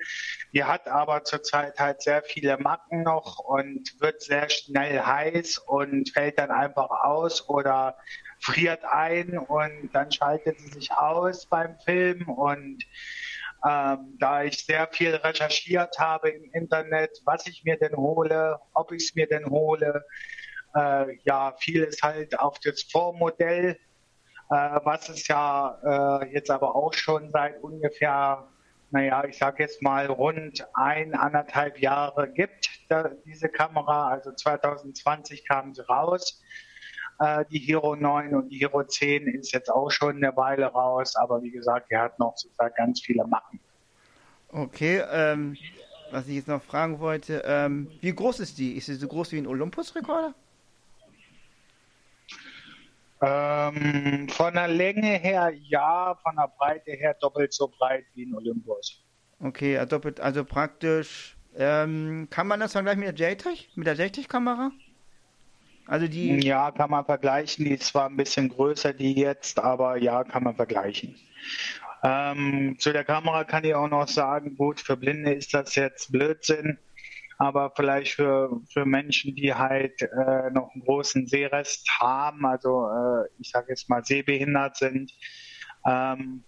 Die 0.54 0.64
hat 0.64 0.88
aber 0.88 1.22
zurzeit 1.24 1.78
halt 1.78 2.00
sehr 2.00 2.22
viele 2.22 2.56
Macken 2.58 3.02
noch 3.02 3.40
und 3.40 4.00
wird 4.00 4.22
sehr 4.22 4.48
schnell 4.48 5.00
heiß 5.00 5.58
und 5.58 6.08
fällt 6.10 6.38
dann 6.38 6.50
einfach 6.50 6.90
aus 6.90 7.48
oder 7.48 7.98
friert 8.42 8.84
ein 8.84 9.38
und 9.38 9.90
dann 9.92 10.10
schaltet 10.10 10.60
sie 10.60 10.68
sich 10.68 10.92
aus 10.92 11.46
beim 11.46 11.78
Film 11.84 12.28
und 12.28 12.84
ähm, 13.64 14.16
da 14.18 14.42
ich 14.42 14.64
sehr 14.64 14.88
viel 14.88 15.14
recherchiert 15.14 15.96
habe 15.98 16.30
im 16.30 16.50
Internet, 16.52 17.22
was 17.24 17.46
ich 17.46 17.62
mir 17.64 17.76
denn 17.78 17.96
hole, 17.96 18.58
ob 18.74 18.90
ich 18.90 19.04
es 19.04 19.14
mir 19.14 19.28
denn 19.28 19.46
hole, 19.46 20.04
äh, 20.74 21.16
ja, 21.22 21.54
vieles 21.60 22.02
halt 22.02 22.38
auf 22.40 22.58
das 22.58 22.82
Vormodell, 22.82 23.78
äh, 24.50 24.80
was 24.82 25.08
es 25.08 25.28
ja 25.28 26.20
äh, 26.22 26.32
jetzt 26.32 26.50
aber 26.50 26.74
auch 26.74 26.92
schon 26.92 27.30
seit 27.30 27.62
ungefähr, 27.62 28.48
naja, 28.90 29.24
ich 29.24 29.38
sage 29.38 29.62
jetzt 29.62 29.80
mal 29.80 30.06
rund 30.06 30.66
ein, 30.74 31.14
anderthalb 31.14 31.78
Jahre 31.78 32.32
gibt, 32.32 32.68
da, 32.88 33.10
diese 33.24 33.48
Kamera. 33.48 34.08
Also 34.08 34.32
2020 34.32 35.46
kam 35.46 35.72
sie 35.72 35.86
raus 35.86 36.42
äh, 37.22 37.44
die 37.50 37.58
Hero 37.58 37.94
9 37.94 38.34
und 38.34 38.48
die 38.48 38.58
Hero 38.58 38.82
10 38.82 39.26
ist 39.28 39.52
jetzt 39.52 39.70
auch 39.70 39.90
schon 39.90 40.16
eine 40.16 40.36
Weile 40.36 40.66
raus, 40.66 41.14
aber 41.16 41.42
wie 41.42 41.50
gesagt, 41.50 41.90
die 41.90 41.96
hat 41.96 42.18
noch 42.18 42.36
sozusagen 42.36 42.74
ganz 42.76 43.00
viele 43.00 43.24
Macken. 43.26 43.60
Okay, 44.48 45.02
ähm, 45.10 45.56
was 46.10 46.28
ich 46.28 46.34
jetzt 46.36 46.48
noch 46.48 46.62
fragen 46.62 46.98
wollte, 46.98 47.42
ähm, 47.46 47.88
wie 48.00 48.14
groß 48.14 48.40
ist 48.40 48.58
die? 48.58 48.72
Ist 48.72 48.86
sie 48.86 48.96
so 48.96 49.08
groß 49.08 49.32
wie 49.32 49.38
ein 49.38 49.46
Olympus-Rekorder? 49.46 50.34
Ähm, 53.22 54.28
von 54.28 54.54
der 54.54 54.68
Länge 54.68 55.18
her 55.18 55.52
ja, 55.68 56.18
von 56.22 56.34
der 56.34 56.52
Breite 56.58 56.90
her 56.90 57.14
doppelt 57.14 57.52
so 57.52 57.68
breit 57.68 58.04
wie 58.14 58.26
ein 58.26 58.34
Olympus. 58.34 59.00
Okay, 59.38 59.84
doppelt, 59.86 60.18
also 60.18 60.44
praktisch, 60.44 61.36
ähm, 61.56 62.26
kann 62.30 62.48
man 62.48 62.58
das 62.60 62.72
vergleichen 62.72 63.00
mit 63.00 63.18
der 63.18 63.30
JTech, 63.30 63.70
mit 63.76 63.86
der 63.86 63.94
JTech-Kamera? 63.94 64.72
Also 65.86 66.06
die. 66.06 66.40
Ja, 66.44 66.70
kann 66.70 66.90
man 66.90 67.04
vergleichen. 67.04 67.64
Die 67.64 67.72
ist 67.72 67.84
zwar 67.84 68.08
ein 68.08 68.16
bisschen 68.16 68.48
größer, 68.48 68.92
die 68.92 69.14
jetzt, 69.14 69.58
aber 69.58 69.96
ja, 69.96 70.24
kann 70.24 70.44
man 70.44 70.56
vergleichen. 70.56 71.16
Ähm, 72.04 72.76
zu 72.78 72.92
der 72.92 73.04
Kamera 73.04 73.44
kann 73.44 73.64
ich 73.64 73.74
auch 73.74 73.88
noch 73.88 74.08
sagen, 74.08 74.56
gut, 74.56 74.80
für 74.80 74.96
Blinde 74.96 75.34
ist 75.34 75.54
das 75.54 75.76
jetzt 75.76 76.10
Blödsinn, 76.10 76.78
aber 77.38 77.72
vielleicht 77.76 78.14
für, 78.14 78.60
für 78.72 78.84
Menschen, 78.84 79.36
die 79.36 79.54
halt 79.54 80.02
äh, 80.02 80.50
noch 80.50 80.72
einen 80.74 80.84
großen 80.84 81.26
Sehrest 81.28 81.88
haben, 82.00 82.44
also 82.44 82.88
äh, 82.88 83.28
ich 83.38 83.50
sage 83.50 83.66
jetzt 83.68 83.88
mal 83.88 84.04
sehbehindert 84.04 84.76
sind, 84.76 85.12
ähm, 85.86 86.42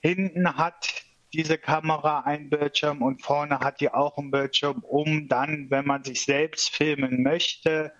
hinten 0.00 0.56
hat 0.56 1.04
diese 1.32 1.58
Kamera 1.58 2.20
einen 2.20 2.48
Bildschirm 2.48 3.02
und 3.02 3.20
vorne 3.22 3.58
hat 3.58 3.80
die 3.80 3.92
auch 3.92 4.16
einen 4.16 4.30
Bildschirm, 4.30 4.84
um 4.84 5.28
dann, 5.28 5.70
wenn 5.70 5.86
man 5.86 6.04
sich 6.04 6.24
selbst 6.24 6.70
filmen 6.74 7.24
möchte, 7.24 7.92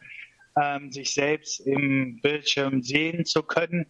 ähm, 0.60 0.92
sich 0.92 1.12
selbst 1.14 1.60
im 1.60 2.20
Bildschirm 2.20 2.82
sehen 2.82 3.24
zu 3.24 3.42
können. 3.42 3.86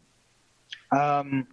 Ähm, 0.93 1.47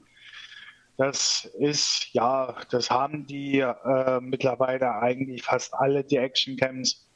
das 0.97 1.45
ist, 1.45 2.13
ja, 2.13 2.55
das 2.69 2.91
haben 2.91 3.25
die 3.25 3.59
äh, 3.59 4.19
mittlerweile 4.21 4.95
eigentlich 4.95 5.43
fast 5.43 5.73
alle, 5.73 6.03
die 6.03 6.17
Actioncams. 6.17 7.07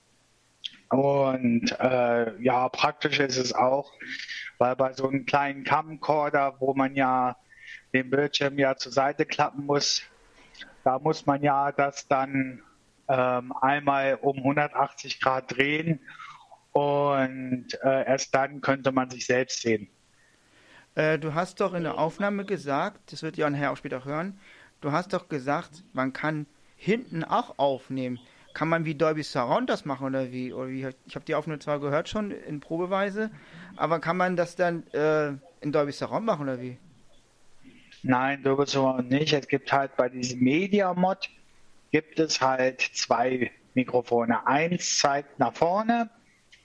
Und 0.90 1.72
äh, 1.80 2.42
ja, 2.42 2.70
praktisch 2.70 3.20
ist 3.20 3.38
es 3.38 3.54
auch, 3.54 3.92
weil 4.58 4.76
bei 4.76 4.94
so 4.94 5.08
einem 5.08 5.26
kleinen 5.26 5.64
Camcorder, 5.64 6.56
wo 6.60 6.74
man 6.74 6.96
ja 6.96 7.38
den 7.94 8.10
Bildschirm 8.10 8.58
ja 8.58 8.76
zur 8.76 8.92
Seite 8.92 9.26
klappen 9.26 9.66
muss, 9.66 10.04
da 10.84 11.00
muss 11.00 11.26
man 11.26 11.42
ja 11.42 11.72
das 11.72 12.08
dann 12.08 12.62
ähm, 13.08 13.54
einmal 13.62 14.16
um 14.22 14.38
180 14.38 15.22
Grad 15.22 15.56
drehen 15.56 16.00
und 16.76 17.68
äh, 17.84 18.06
erst 18.06 18.36
dann 18.36 18.60
könnte 18.60 18.92
man 18.92 19.10
sich 19.10 19.26
selbst 19.26 19.62
sehen. 19.62 19.88
Äh, 20.96 21.18
du 21.18 21.34
hast 21.34 21.62
doch 21.62 21.74
in 21.74 21.84
der 21.84 21.98
Aufnahme 21.98 22.44
gesagt, 22.44 23.14
das 23.14 23.24
wird 23.24 23.38
ja 23.38 23.50
nachher 23.50 23.72
auch 23.72 23.78
später 23.78 24.04
hören, 24.04 24.38
du 24.82 24.92
hast 24.92 25.14
doch 25.14 25.30
gesagt, 25.30 25.86
man 25.94 26.12
kann 26.12 26.48
hinten 26.76 27.24
auch 27.24 27.60
aufnehmen. 27.60 28.20
Kann 28.54 28.68
man 28.68 28.84
wie 28.84 28.94
Dolby 28.94 29.24
Surround 29.24 29.70
das 29.70 29.86
machen 29.86 30.06
oder 30.06 30.34
wie? 30.34 30.52
Oder 30.52 30.68
wie? 30.68 30.86
Ich 31.06 31.16
habe 31.16 31.24
die 31.24 31.36
Aufnahme 31.36 31.60
zwar 31.60 31.80
gehört 31.80 32.10
schon 32.10 32.32
in 32.32 32.60
Probeweise, 32.60 33.32
aber 33.78 34.00
kann 34.00 34.18
man 34.18 34.36
das 34.36 34.58
dann 34.58 34.86
äh, 34.92 35.30
in 35.62 35.72
Dolby 35.72 35.94
Surround 35.94 36.26
machen 36.26 36.42
oder 36.44 36.62
wie? 36.62 36.78
Nein, 38.04 38.44
Dolby 38.44 38.66
Surround 38.66 39.10
nicht. 39.10 39.32
Es 39.32 39.48
gibt 39.48 39.72
halt 39.72 39.96
bei 39.96 40.10
diesem 40.10 40.42
Media 40.42 40.94
Mod 40.94 41.30
gibt 41.92 42.20
es 42.20 42.42
halt 42.42 42.82
zwei 42.82 43.50
Mikrofone. 43.76 44.46
Eins 44.46 45.00
zeigt 45.00 45.40
nach 45.40 45.54
vorne 45.54 46.10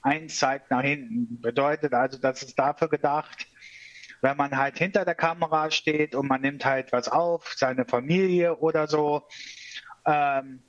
eins 0.02 0.38
zeigt 0.38 0.70
nach 0.70 0.82
hinten. 0.82 1.40
Bedeutet 1.40 1.94
also, 1.94 2.18
das 2.18 2.42
ist 2.42 2.58
dafür 2.58 2.88
gedacht, 2.88 3.46
wenn 4.22 4.36
man 4.36 4.56
halt 4.56 4.78
hinter 4.78 5.04
der 5.04 5.14
Kamera 5.14 5.70
steht 5.70 6.14
und 6.14 6.28
man 6.28 6.42
nimmt 6.42 6.64
halt 6.64 6.92
was 6.92 7.08
auf, 7.08 7.54
seine 7.56 7.86
Familie 7.86 8.56
oder 8.58 8.86
so, 8.86 9.26
ähm, 10.06 10.62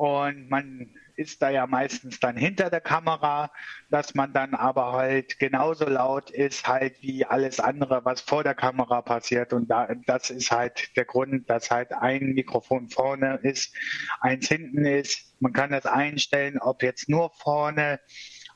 und 0.00 0.48
man 0.48 0.94
ist 1.16 1.42
da 1.42 1.50
ja 1.50 1.66
meistens 1.66 2.18
dann 2.20 2.34
hinter 2.34 2.70
der 2.70 2.80
Kamera, 2.80 3.50
dass 3.90 4.14
man 4.14 4.32
dann 4.32 4.54
aber 4.54 4.92
halt 4.92 5.38
genauso 5.38 5.84
laut 5.84 6.30
ist 6.30 6.66
halt 6.66 7.02
wie 7.02 7.26
alles 7.26 7.60
andere, 7.60 8.02
was 8.06 8.22
vor 8.22 8.42
der 8.42 8.54
Kamera 8.54 9.02
passiert. 9.02 9.52
Und 9.52 9.70
da, 9.70 9.88
das 10.06 10.30
ist 10.30 10.50
halt 10.50 10.96
der 10.96 11.04
Grund, 11.04 11.50
dass 11.50 11.70
halt 11.70 11.92
ein 11.92 12.32
Mikrofon 12.32 12.88
vorne 12.88 13.40
ist, 13.42 13.76
eins 14.20 14.48
hinten 14.48 14.86
ist. 14.86 15.34
Man 15.40 15.52
kann 15.52 15.68
das 15.68 15.84
einstellen, 15.84 16.58
ob 16.58 16.82
jetzt 16.82 17.10
nur 17.10 17.30
vorne 17.34 18.00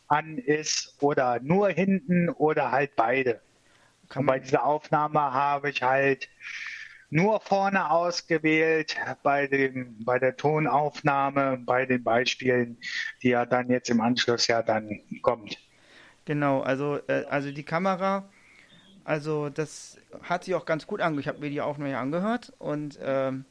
an 0.09 0.39
ist 0.39 0.97
oder 1.01 1.41
nur 1.41 1.71
hinten 1.71 2.29
oder 2.29 2.71
halt 2.71 2.95
beide. 2.97 3.41
Und 4.15 4.27
bei 4.27 4.39
dieser 4.39 4.65
Aufnahme 4.65 5.21
habe 5.21 5.71
ich 5.71 5.83
halt 5.83 6.29
nur 7.11 7.41
vorne 7.41 7.91
ausgewählt 7.91 8.97
bei 9.23 9.47
dem 9.47 10.05
bei 10.05 10.19
der 10.19 10.37
Tonaufnahme, 10.37 11.59
bei 11.65 11.87
den 11.87 12.03
Beispielen, 12.03 12.77
die 13.23 13.31
ja 13.31 13.47
dann 13.47 13.71
jetzt 13.71 13.89
im 13.89 14.01
Anschluss 14.01 14.47
ja 14.47 14.63
dann 14.63 15.01
kommt. 15.23 15.59
Genau, 16.25 16.61
also 16.63 16.99
äh, 17.09 17.25
also 17.29 17.53
die 17.53 17.63
Kamera, 17.63 18.29
also 19.05 19.49
das 19.49 19.99
hat 20.23 20.45
sich 20.45 20.55
auch 20.55 20.65
ganz 20.65 20.87
gut 20.87 21.01
angehört. 21.01 21.25
Ich 21.25 21.29
habe 21.29 21.41
mir 21.41 21.51
die 21.51 21.61
Aufnahme 21.61 21.93
ja 21.93 22.01
angehört 22.01 22.53
und 22.59 22.99
ähm, 23.03 23.45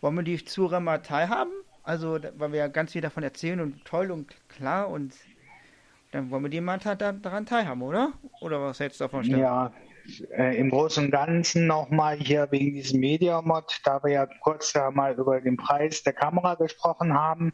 wollen 0.00 0.14
wir 0.16 0.22
die 0.22 0.44
Zuhörer 0.44 0.80
mal 0.80 0.98
teilhaben? 0.98 1.52
Also, 1.82 2.18
weil 2.36 2.52
wir 2.52 2.58
ja 2.58 2.68
ganz 2.68 2.92
viel 2.92 3.00
davon 3.00 3.22
erzählen 3.22 3.60
und 3.60 3.84
toll 3.84 4.10
und 4.10 4.34
klar 4.48 4.88
und 4.88 5.14
dann 6.16 6.30
wollen 6.30 6.44
wir 6.44 6.48
die 6.48 6.60
mal 6.60 6.78
daran 6.78 7.44
teilhaben, 7.44 7.82
oder? 7.82 8.14
Oder 8.40 8.62
was 8.62 8.80
hältst 8.80 9.00
du 9.00 9.04
davon, 9.04 9.22
Stefan? 9.22 9.40
Ja, 9.40 9.72
äh, 10.30 10.56
im 10.56 10.70
Großen 10.70 11.04
und 11.04 11.10
Ganzen 11.10 11.66
nochmal 11.66 12.16
hier 12.16 12.48
wegen 12.50 12.72
diesem 12.72 13.00
Media-Mod, 13.00 13.80
da 13.84 14.02
wir 14.02 14.12
ja 14.12 14.26
kurz 14.40 14.72
ja 14.72 14.90
mal 14.90 15.14
über 15.14 15.40
den 15.40 15.56
Preis 15.58 16.02
der 16.02 16.14
Kamera 16.14 16.54
gesprochen 16.54 17.12
haben. 17.12 17.52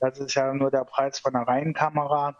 Das 0.00 0.18
ist 0.18 0.34
ja 0.34 0.52
nur 0.52 0.72
der 0.72 0.84
Preis 0.84 1.20
von 1.20 1.32
der 1.32 1.42
reinen 1.42 1.74
Kamera. 1.74 2.36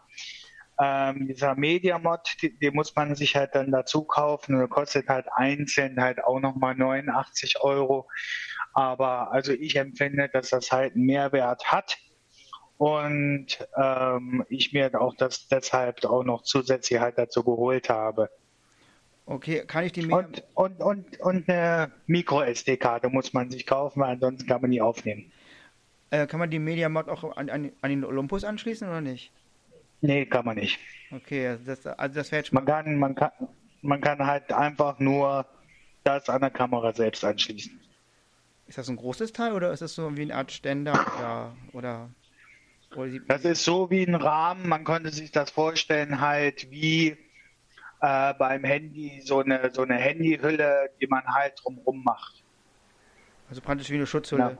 Ähm, 0.81 1.27
dieser 1.27 1.55
Media-Mod, 1.55 2.35
den 2.61 2.73
muss 2.73 2.93
man 2.95 3.15
sich 3.15 3.35
halt 3.37 3.55
dann 3.55 3.71
dazu 3.71 4.03
kaufen 4.03 4.57
der 4.57 4.67
kostet 4.67 5.07
halt 5.07 5.27
einzeln 5.31 6.01
halt 6.01 6.21
auch 6.23 6.39
nochmal 6.39 6.75
89 6.75 7.61
Euro. 7.61 8.09
Aber 8.73 9.31
also 9.31 9.53
ich 9.53 9.77
empfinde, 9.77 10.29
dass 10.33 10.49
das 10.49 10.71
halt 10.71 10.95
einen 10.95 11.05
Mehrwert 11.05 11.71
hat 11.71 11.97
und 12.77 13.67
ähm, 13.77 14.45
ich 14.49 14.73
mir 14.73 14.99
auch 14.99 15.15
das 15.15 15.47
deshalb 15.47 16.03
auch 16.05 16.23
noch 16.23 16.43
zusätzlich 16.43 16.99
halt 16.99 17.17
dazu 17.17 17.43
geholt 17.43 17.89
habe. 17.89 18.29
Okay, 19.25 19.63
kann 19.65 19.85
ich 19.85 19.93
die 19.93 20.01
Media 20.01 20.17
und, 20.17 20.43
und, 20.53 20.81
und, 20.81 21.19
und 21.21 21.49
eine 21.49 21.91
Micro-SD-Karte 22.07 23.09
muss 23.09 23.33
man 23.33 23.49
sich 23.49 23.65
kaufen, 23.65 24.01
weil 24.01 24.11
ansonsten 24.11 24.47
kann 24.47 24.61
man 24.61 24.71
die 24.71 24.81
aufnehmen. 24.81 25.31
Äh, 26.09 26.27
kann 26.27 26.39
man 26.39 26.51
die 26.51 26.59
MediaMod 26.59 27.07
auch 27.07 27.37
an, 27.37 27.49
an, 27.49 27.71
an, 27.81 27.89
den 27.89 28.03
Olympus 28.03 28.43
anschließen 28.43 28.87
oder 28.87 29.01
nicht? 29.01 29.31
Nee, 30.01 30.25
kann 30.25 30.45
man 30.45 30.57
nicht. 30.57 30.77
Okay, 31.11 31.47
also 31.47 31.63
das, 31.63 31.87
also 31.87 32.15
das 32.15 32.31
wäre 32.31 32.41
jetzt 32.41 32.51
man 32.51 32.65
kann, 32.65 32.99
man 32.99 33.15
kann, 33.15 33.31
man 33.81 34.01
kann 34.01 34.25
halt 34.25 34.51
einfach 34.51 34.99
nur 34.99 35.45
das 36.03 36.27
an 36.29 36.41
der 36.41 36.51
Kamera 36.51 36.93
selbst 36.93 37.23
anschließen. 37.23 37.79
Ist 38.67 38.77
das 38.77 38.89
ein 38.89 38.97
großes 38.97 39.31
Teil 39.31 39.53
oder 39.53 39.71
ist 39.71 39.81
das 39.81 39.95
so 39.95 40.15
wie 40.17 40.23
eine 40.23 40.35
Art 40.35 40.51
Ständer 40.51 40.93
oder, 40.93 41.55
oder 41.71 42.09
Das 43.27 43.45
ist 43.45 43.63
so 43.63 43.89
wie 43.89 44.03
ein 44.03 44.15
Rahmen. 44.15 44.67
Man 44.67 44.83
konnte 44.83 45.09
sich 45.09 45.31
das 45.31 45.49
vorstellen 45.49 46.21
halt 46.21 46.69
wie 46.69 47.17
äh, 48.01 48.33
beim 48.33 48.63
Handy 48.63 49.21
so 49.23 49.39
eine, 49.39 49.71
so 49.73 49.83
eine 49.83 49.95
Handyhülle, 49.95 50.89
die 51.01 51.07
man 51.07 51.23
halt 51.25 51.53
drumherum 51.63 52.03
macht. 52.03 52.43
Also 53.49 53.61
praktisch 53.61 53.89
wie 53.89 53.95
eine 53.95 54.05
Schutzhülle. 54.05 54.57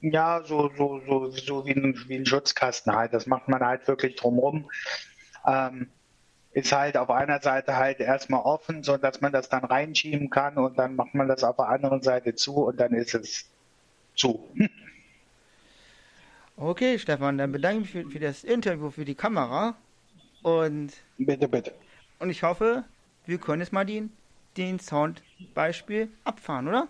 Ja, 0.00 0.10
ja 0.10 0.42
so, 0.44 0.70
so, 0.76 1.00
so, 1.06 1.30
so 1.30 1.66
wie 1.66 1.72
ein, 1.72 1.94
wie 2.06 2.16
ein 2.16 2.26
Schutzkasten 2.26 2.94
halt. 2.94 3.12
Das 3.12 3.26
macht 3.26 3.48
man 3.48 3.64
halt 3.64 3.86
wirklich 3.86 4.16
drumherum. 4.16 4.70
Ähm, 5.46 5.90
ist 6.52 6.72
halt 6.72 6.96
auf 6.96 7.10
einer 7.10 7.40
Seite 7.40 7.76
halt 7.76 8.00
erstmal 8.00 8.40
offen, 8.40 8.82
so 8.82 8.96
dass 8.96 9.20
man 9.20 9.32
das 9.32 9.48
dann 9.48 9.64
reinschieben 9.64 10.30
kann 10.30 10.56
und 10.56 10.78
dann 10.78 10.96
macht 10.96 11.14
man 11.14 11.28
das 11.28 11.44
auf 11.44 11.56
der 11.56 11.68
anderen 11.68 12.02
Seite 12.02 12.34
zu 12.34 12.64
und 12.64 12.80
dann 12.80 12.94
ist 12.94 13.14
es 13.14 13.48
zu. 14.16 14.48
Okay, 16.60 16.98
Stefan, 16.98 17.38
dann 17.38 17.52
bedanke 17.52 17.84
ich 17.84 17.94
mich 17.94 18.04
für, 18.04 18.10
für 18.10 18.18
das 18.18 18.42
Interview, 18.42 18.90
für 18.90 19.04
die 19.04 19.14
Kamera 19.14 19.76
und 20.42 20.92
bitte, 21.16 21.48
bitte. 21.48 21.72
Und 22.18 22.30
ich 22.30 22.42
hoffe, 22.42 22.84
wir 23.26 23.38
können 23.38 23.60
jetzt 23.60 23.72
mal 23.72 23.86
den, 23.86 24.10
den 24.56 24.80
Soundbeispiel 24.80 26.08
abfahren, 26.24 26.66
oder? 26.66 26.88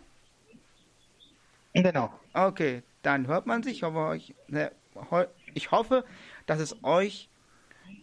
Genau. 1.74 2.12
Okay, 2.32 2.82
dann 3.02 3.26
hört 3.26 3.46
man 3.46 3.62
sich. 3.62 3.74
Ich 3.74 3.82
hoffe, 3.82 4.18
ne, 4.48 4.72
ich 5.54 5.70
hoffe 5.70 6.04
dass 6.48 6.60
es 6.60 6.82
euch, 6.82 7.28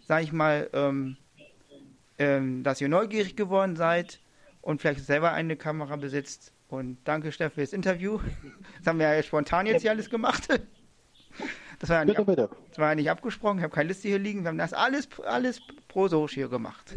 sag 0.08 0.24
ich 0.24 0.32
mal, 0.32 0.70
ähm, 0.72 1.18
ähm, 2.18 2.64
dass 2.64 2.80
ihr 2.80 2.88
neugierig 2.88 3.36
geworden 3.36 3.76
seid 3.76 4.20
und 4.62 4.82
vielleicht 4.82 5.04
selber 5.04 5.34
eine 5.34 5.58
Kamera 5.58 5.96
besitzt. 5.98 6.54
Und 6.70 6.98
danke, 7.06 7.32
Steff, 7.32 7.54
für 7.54 7.62
das 7.62 7.74
Interview. 7.74 8.20
Das 8.78 8.88
haben 8.88 9.00
wir 9.00 9.12
ja 9.12 9.24
spontan 9.24 9.66
jetzt 9.66 9.82
hier 9.82 9.92
alles 9.92 10.10
gemacht. 10.12 10.48
Das 11.80 11.90
war 11.90 11.98
ja 11.98 12.06
nicht, 12.06 12.18
bitte, 12.18 12.26
bitte. 12.26 12.50
Das 12.70 12.80
war 12.80 12.90
ja 12.90 12.96
nicht 12.96 13.10
abgesprochen. 13.10 13.58
Ich 13.58 13.64
habe 13.64 13.74
keine 13.74 13.90
Liste 13.90 14.08
hier 14.08 14.20
liegen. 14.20 14.44
Wir 14.44 14.50
haben 14.50 14.58
das 14.58 14.74
alles, 14.74 15.08
alles 15.26 15.62
prosorisch 15.88 16.34
hier 16.34 16.48
gemacht. 16.48 16.96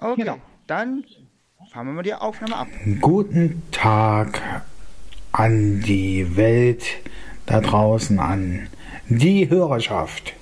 Okay, 0.00 0.22
genau. 0.22 0.38
dann 0.66 1.04
fahren 1.72 1.86
wir 1.86 1.92
mal 1.92 2.02
die 2.02 2.14
Aufnahme 2.14 2.56
ab. 2.56 2.68
Guten 3.00 3.62
Tag 3.72 4.40
an 5.32 5.80
die 5.80 6.36
Welt 6.36 6.84
da 7.46 7.60
draußen, 7.60 8.18
an 8.18 8.68
die 9.08 9.48
Hörerschaft. 9.48 10.34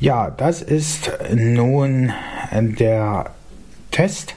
Ja, 0.00 0.30
das 0.30 0.62
ist 0.62 1.10
nun 1.34 2.12
der 2.52 3.34
Test. 3.90 4.36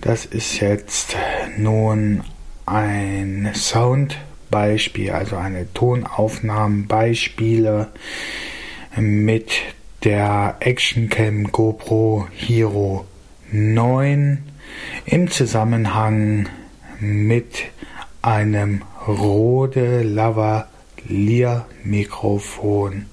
Das 0.00 0.24
ist 0.26 0.60
jetzt 0.60 1.16
nun 1.56 2.22
ein 2.66 3.50
Sound 3.54 4.18
Beispiel, 4.50 5.10
also 5.10 5.36
eine 5.36 5.72
Tonaufnahmenbeispiele 5.72 7.88
mit 8.96 9.50
der 10.04 10.56
Actioncam 10.60 11.50
GoPro 11.50 12.28
Hero 12.32 13.06
9 13.50 14.38
im 15.06 15.30
Zusammenhang 15.30 16.48
mit 17.00 17.64
einem 18.22 18.82
Rode 19.06 20.02
Lavalier 20.02 21.66
Mikrofon 21.84 23.06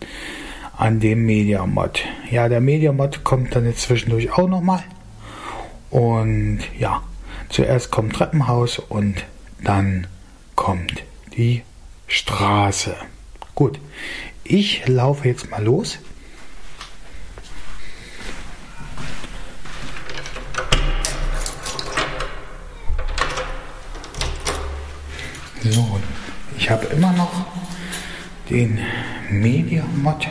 an 0.77 0.99
dem 0.99 1.25
MediaMod. 1.25 2.03
Ja, 2.29 2.49
der 2.49 2.61
MediaMod 2.61 3.23
kommt 3.23 3.55
dann 3.55 3.65
jetzt 3.65 3.81
zwischendurch 3.81 4.31
auch 4.33 4.47
nochmal. 4.47 4.83
Und 5.89 6.59
ja, 6.79 7.03
zuerst 7.49 7.91
kommt 7.91 8.15
Treppenhaus 8.15 8.79
und 8.79 9.25
dann 9.63 10.07
kommt 10.55 11.03
die 11.33 11.63
Straße. 12.07 12.95
Gut, 13.55 13.79
ich 14.43 14.87
laufe 14.87 15.27
jetzt 15.27 15.49
mal 15.49 15.63
los. 15.63 15.99
So, 25.63 25.99
ich 26.57 26.69
habe 26.69 26.87
immer 26.87 27.11
noch 27.13 27.45
den 28.49 28.79
Media 29.29 29.83
Mod 29.95 30.27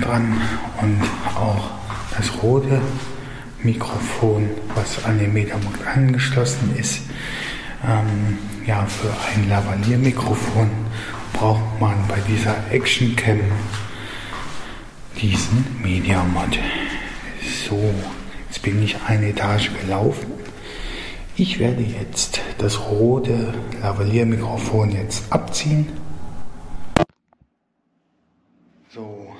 dran 0.00 0.40
und 0.80 1.02
auch 1.34 1.70
das 2.16 2.42
rote 2.42 2.80
Mikrofon, 3.62 4.48
was 4.74 5.04
an 5.04 5.18
den 5.18 5.32
Media 5.32 5.56
Mod 5.58 5.86
angeschlossen 5.86 6.76
ist. 6.76 7.02
Ähm, 7.84 8.38
ja, 8.66 8.84
für 8.86 9.10
ein 9.32 9.48
Lavalier-Mikrofon 9.48 10.70
braucht 11.32 11.80
man 11.80 11.96
bei 12.08 12.20
dieser 12.20 12.54
Action 12.70 13.16
Cam 13.16 13.40
diesen 15.20 15.64
Media 15.82 16.22
Mod. 16.24 16.58
So, 17.66 17.94
jetzt 18.48 18.62
bin 18.62 18.82
ich 18.82 18.96
eine 19.06 19.28
Etage 19.30 19.70
gelaufen. 19.80 20.32
Ich 21.36 21.58
werde 21.58 21.82
jetzt 21.82 22.40
das 22.58 22.78
rote 22.80 23.54
Lavalier-Mikrofon 23.82 24.92
jetzt 24.92 25.32
abziehen. 25.32 25.86
So, 28.92 29.32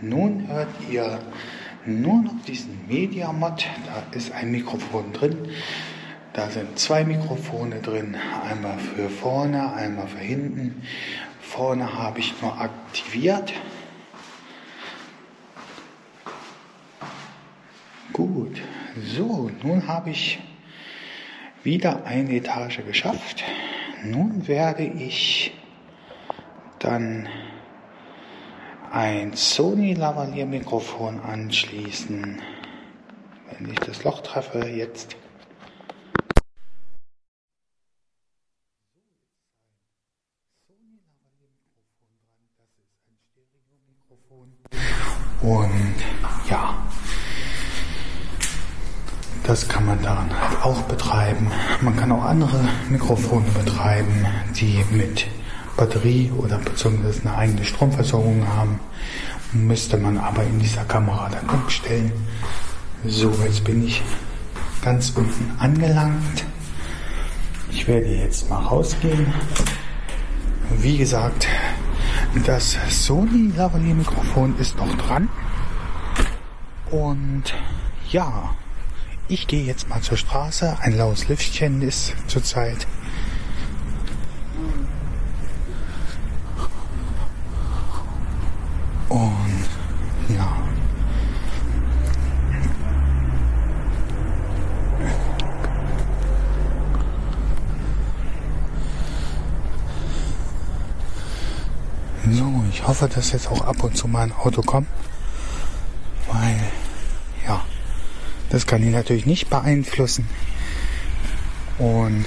nun 0.00 0.46
hört 0.46 0.68
ihr 0.90 1.18
nur 1.86 2.22
noch 2.22 2.42
diesen 2.46 2.86
Media 2.88 3.32
Mod. 3.32 3.66
Da 3.86 4.16
ist 4.16 4.32
ein 4.32 4.50
Mikrofon 4.50 5.12
drin. 5.12 5.36
Da 6.34 6.50
sind 6.50 6.76
zwei 6.80 7.04
Mikrofone 7.04 7.80
drin, 7.80 8.16
einmal 8.50 8.76
für 8.76 9.08
vorne, 9.08 9.72
einmal 9.72 10.08
für 10.08 10.18
hinten. 10.18 10.82
Vorne 11.40 11.96
habe 11.96 12.18
ich 12.18 12.34
nur 12.42 12.60
aktiviert. 12.60 13.52
Gut, 18.12 18.60
so, 19.00 19.48
nun 19.62 19.86
habe 19.86 20.10
ich 20.10 20.40
wieder 21.62 22.04
eine 22.04 22.32
Etage 22.32 22.84
geschafft. 22.84 23.44
Nun 24.02 24.48
werde 24.48 24.82
ich 24.82 25.56
dann 26.80 27.28
ein 28.90 29.34
Sony 29.34 29.94
Lavalier 29.94 30.46
Mikrofon 30.46 31.20
anschließen. 31.20 32.42
Wenn 33.52 33.70
ich 33.70 33.78
das 33.78 34.02
Loch 34.02 34.20
treffe, 34.20 34.66
jetzt 34.66 35.16
Und 45.44 45.94
ja, 46.48 46.74
das 49.42 49.68
kann 49.68 49.84
man 49.84 50.00
daran 50.02 50.30
halt 50.30 50.62
auch 50.62 50.80
betreiben. 50.84 51.50
Man 51.82 51.94
kann 51.96 52.10
auch 52.12 52.24
andere 52.24 52.66
Mikrofone 52.88 53.44
betreiben, 53.50 54.24
die 54.56 54.82
mit 54.90 55.26
Batterie 55.76 56.32
oder 56.38 56.56
beziehungsweise 56.56 57.20
eine 57.28 57.36
eigene 57.36 57.62
Stromversorgung 57.62 58.48
haben. 58.48 58.80
Müsste 59.52 59.98
man 59.98 60.16
aber 60.16 60.44
in 60.44 60.60
dieser 60.60 60.84
Kamera 60.84 61.28
dann 61.28 61.60
umstellen. 61.60 62.10
So, 63.06 63.30
jetzt 63.44 63.64
bin 63.64 63.86
ich 63.86 64.00
ganz 64.82 65.12
unten 65.14 65.52
angelangt. 65.58 66.46
Ich 67.70 67.86
werde 67.86 68.06
jetzt 68.06 68.48
mal 68.48 68.62
rausgehen. 68.62 69.26
Wie 70.78 70.96
gesagt, 70.96 71.46
das 72.42 72.76
Sony 72.90 73.52
Lavalier 73.56 73.94
Mikrofon 73.94 74.58
ist 74.58 74.76
noch 74.76 74.92
dran. 74.96 75.28
Und 76.90 77.44
ja, 78.10 78.54
ich 79.28 79.46
gehe 79.46 79.64
jetzt 79.64 79.88
mal 79.88 80.00
zur 80.00 80.16
Straße. 80.16 80.76
Ein 80.80 80.96
laues 80.96 81.28
Lüftchen 81.28 81.80
ist 81.80 82.14
zurzeit. 82.26 82.86
Und 89.08 89.68
ja. 90.28 90.64
So, 102.30 102.64
ich 102.70 102.86
hoffe, 102.86 103.06
dass 103.08 103.32
jetzt 103.32 103.48
auch 103.50 103.60
ab 103.62 103.84
und 103.84 103.96
zu 103.96 104.08
mal 104.08 104.22
ein 104.22 104.32
Auto 104.32 104.62
kommt. 104.62 104.88
Weil, 106.32 106.58
ja, 107.46 107.62
Das 108.48 108.66
kann 108.66 108.82
ich 108.82 108.92
natürlich 108.92 109.26
nicht 109.26 109.50
beeinflussen. 109.50 110.28
Und 111.78 112.24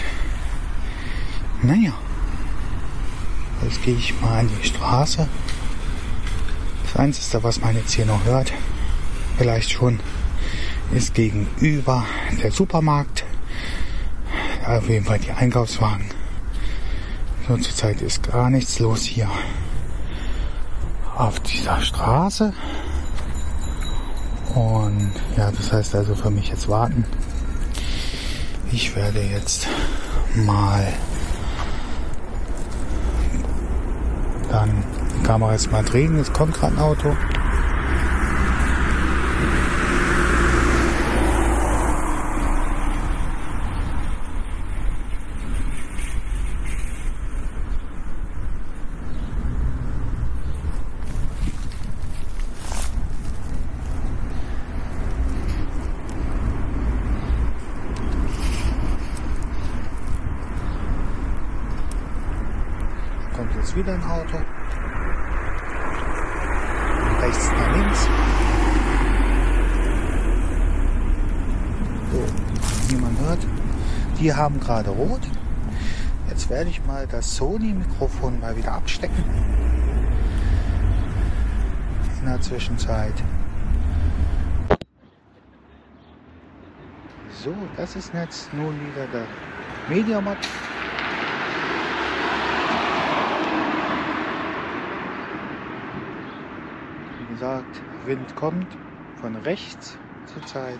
naja, 1.61 1.93
jetzt 3.63 3.81
gehe 3.83 3.95
ich 3.95 4.19
mal 4.21 4.39
an 4.39 4.49
die 4.49 4.67
Straße. 4.67 5.27
Das 6.83 6.95
Einzige, 6.95 7.43
was 7.43 7.61
man 7.61 7.75
jetzt 7.75 7.93
hier 7.93 8.05
noch 8.05 8.23
hört, 8.25 8.51
vielleicht 9.37 9.71
schon, 9.71 9.99
ist 10.91 11.13
gegenüber 11.13 12.05
der 12.43 12.51
Supermarkt. 12.51 13.23
Auf 14.65 14.89
jeden 14.89 15.05
Fall 15.05 15.19
die 15.19 15.31
Einkaufswagen. 15.31 16.05
So 17.47 17.57
zurzeit 17.57 18.01
ist 18.01 18.23
gar 18.23 18.49
nichts 18.49 18.79
los 18.79 19.03
hier 19.03 19.29
auf 21.17 21.39
dieser 21.39 21.81
Straße. 21.81 22.53
Und 24.53 25.11
ja, 25.35 25.51
das 25.51 25.71
heißt 25.71 25.95
also 25.95 26.15
für 26.15 26.29
mich 26.29 26.49
jetzt 26.49 26.67
warten. 26.67 27.05
Ich 28.71 28.95
werde 28.95 29.21
jetzt 29.21 29.67
mal 30.35 30.87
dann 34.49 34.83
die 35.17 35.23
Kamera 35.23 35.53
jetzt 35.53 35.71
mal 35.71 35.83
drehen. 35.83 36.17
Es 36.19 36.31
kommt 36.31 36.53
gerade 36.53 36.75
ein 36.75 36.79
Auto. 36.79 37.15
kommt 63.37 63.55
jetzt 63.55 63.66
wieder 63.77 63.93
ein 63.93 64.03
Auto. 64.03 64.37
Rechts 67.21 67.51
nach 67.51 67.75
links. 67.75 68.09
So, 72.11 72.95
niemand 72.95 73.19
hört. 73.19 73.39
Die 74.19 74.33
haben 74.33 74.59
gerade 74.59 74.89
rot. 74.89 75.21
Jetzt 76.27 76.49
werde 76.49 76.69
ich 76.69 76.83
mal 76.85 77.05
das 77.07 77.35
Sony-Mikrofon 77.35 78.39
mal 78.39 78.55
wieder 78.57 78.73
abstecken. 78.73 79.23
In 82.19 82.25
der 82.25 82.41
Zwischenzeit. 82.41 83.13
So, 87.43 87.53
das 87.75 87.95
ist 87.95 88.13
jetzt 88.13 88.53
nun 88.53 88.73
wieder 88.73 89.05
der 89.13 89.25
Mediamat. 89.87 90.37
Wie 97.19 97.33
gesagt, 97.33 97.81
Wind 98.07 98.35
kommt 98.37 98.77
von 99.19 99.35
rechts 99.35 99.97
zurzeit. 100.25 100.79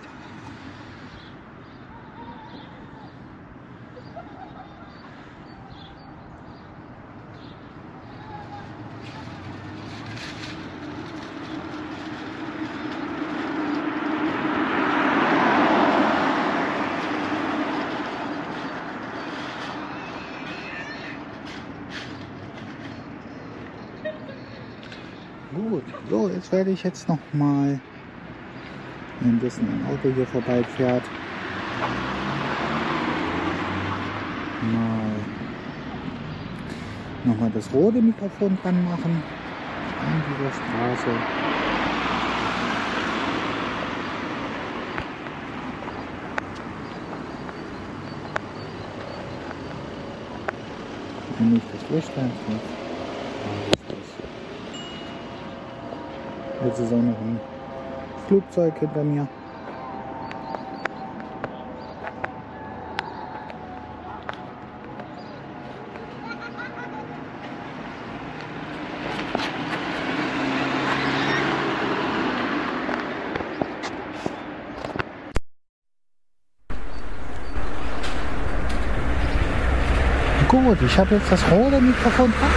Gut, 25.58 25.84
so, 26.10 26.30
jetzt 26.30 26.52
werde 26.68 26.80
ich 26.80 26.84
jetzt 26.84 27.08
noch 27.08 27.20
mal, 27.32 27.80
währenddessen 29.22 29.62
ein 29.70 29.86
Auto 29.86 30.14
hier 30.14 30.28
vorbeifährt, 30.28 31.04
mal 34.74 35.12
nochmal 37.24 37.52
das 37.54 37.74
rote 37.74 38.02
Mikrofon 38.02 38.58
dran 38.62 38.84
machen. 38.84 39.24
An 40.02 40.24
dieser 40.28 40.52
Straße. 40.52 41.10
Und 51.40 51.54
nicht 51.54 51.66
das 51.72 51.90
Lichtlein 51.96 52.32
Jetzt 56.66 56.80
ist 56.80 56.92
auch 56.92 56.98
noch 56.98 57.18
ein 57.20 57.40
Flugzeug 58.28 58.74
hinter 58.80 59.04
mir. 59.04 59.28
Gut, 80.50 80.78
ich 80.82 80.98
habe 80.98 81.16
jetzt 81.16 81.32
das 81.32 81.44
rote 81.52 81.80
Mikrofon 81.80 82.34
dran. 82.40 82.50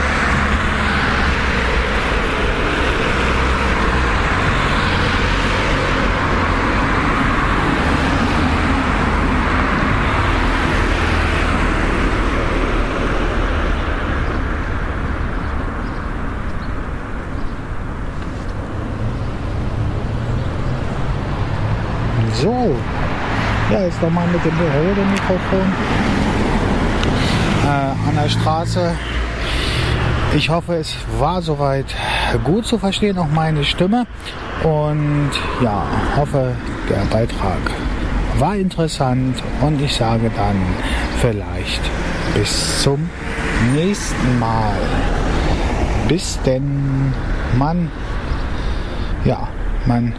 So, 22.41 22.75
ja, 23.71 23.81
dem 24.45 24.55
roten 24.55 25.11
Mikrofon 25.11 25.73
äh, 27.65 28.09
an 28.09 28.15
der 28.15 28.29
Straße. 28.29 28.95
Ich 30.35 30.49
hoffe, 30.49 30.75
es 30.77 30.95
war 31.19 31.43
soweit 31.43 31.87
gut 32.45 32.67
zu 32.67 32.79
verstehen, 32.79 33.19
auch 33.19 33.29
meine 33.29 33.65
Stimme. 33.65 34.07
Und 34.63 35.31
ja, 35.63 35.85
hoffe, 36.17 36.55
der 36.89 37.05
Beitrag 37.11 37.59
war 38.39 38.57
interessant. 38.57 39.43
Und 39.61 39.81
ich 39.83 39.95
sage 39.95 40.31
dann 40.37 40.57
vielleicht 41.21 41.83
bis 42.35 42.83
zum 42.83 43.11
nächsten 43.75 44.39
Mal. 44.39 44.77
Bis 46.09 46.39
denn, 46.43 47.13
man, 47.59 47.91
ja, 49.25 49.49
man 49.87 50.15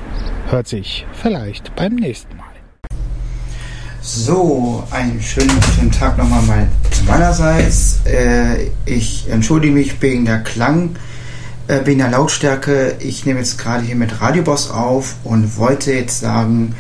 hört 0.49 0.67
sich 0.67 1.05
vielleicht 1.13 1.75
beim 1.75 1.95
nächsten 1.95 2.37
Mal. 2.37 2.50
So, 4.03 4.83
einen 4.89 5.21
schönen, 5.21 5.61
schönen 5.75 5.91
Tag 5.91 6.17
nochmal 6.17 6.41
mal 6.41 6.67
meinerseits. 7.05 7.99
Äh, 8.05 8.71
ich 8.83 9.29
entschuldige 9.29 9.75
mich 9.75 10.01
wegen 10.01 10.25
der 10.25 10.39
Klang, 10.39 10.95
äh, 11.67 11.81
wegen 11.85 11.99
der 11.99 12.09
Lautstärke. 12.09 12.95
Ich 12.97 13.27
nehme 13.27 13.37
jetzt 13.37 13.59
gerade 13.59 13.83
hier 13.83 13.95
mit 13.95 14.19
Radioboss 14.19 14.71
auf 14.71 15.17
und 15.23 15.55
wollte 15.55 15.93
jetzt 15.93 16.19
sagen, 16.19 16.73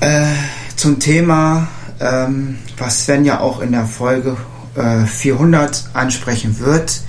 äh, 0.00 0.24
zum 0.74 1.00
Thema, 1.00 1.68
ähm, 2.00 2.56
was 2.78 3.04
Sven 3.04 3.26
ja 3.26 3.40
auch 3.40 3.60
in 3.60 3.72
der 3.72 3.84
Folge 3.84 4.38
äh, 4.76 5.04
400 5.04 5.90
ansprechen 5.92 6.60
wird. 6.60 7.02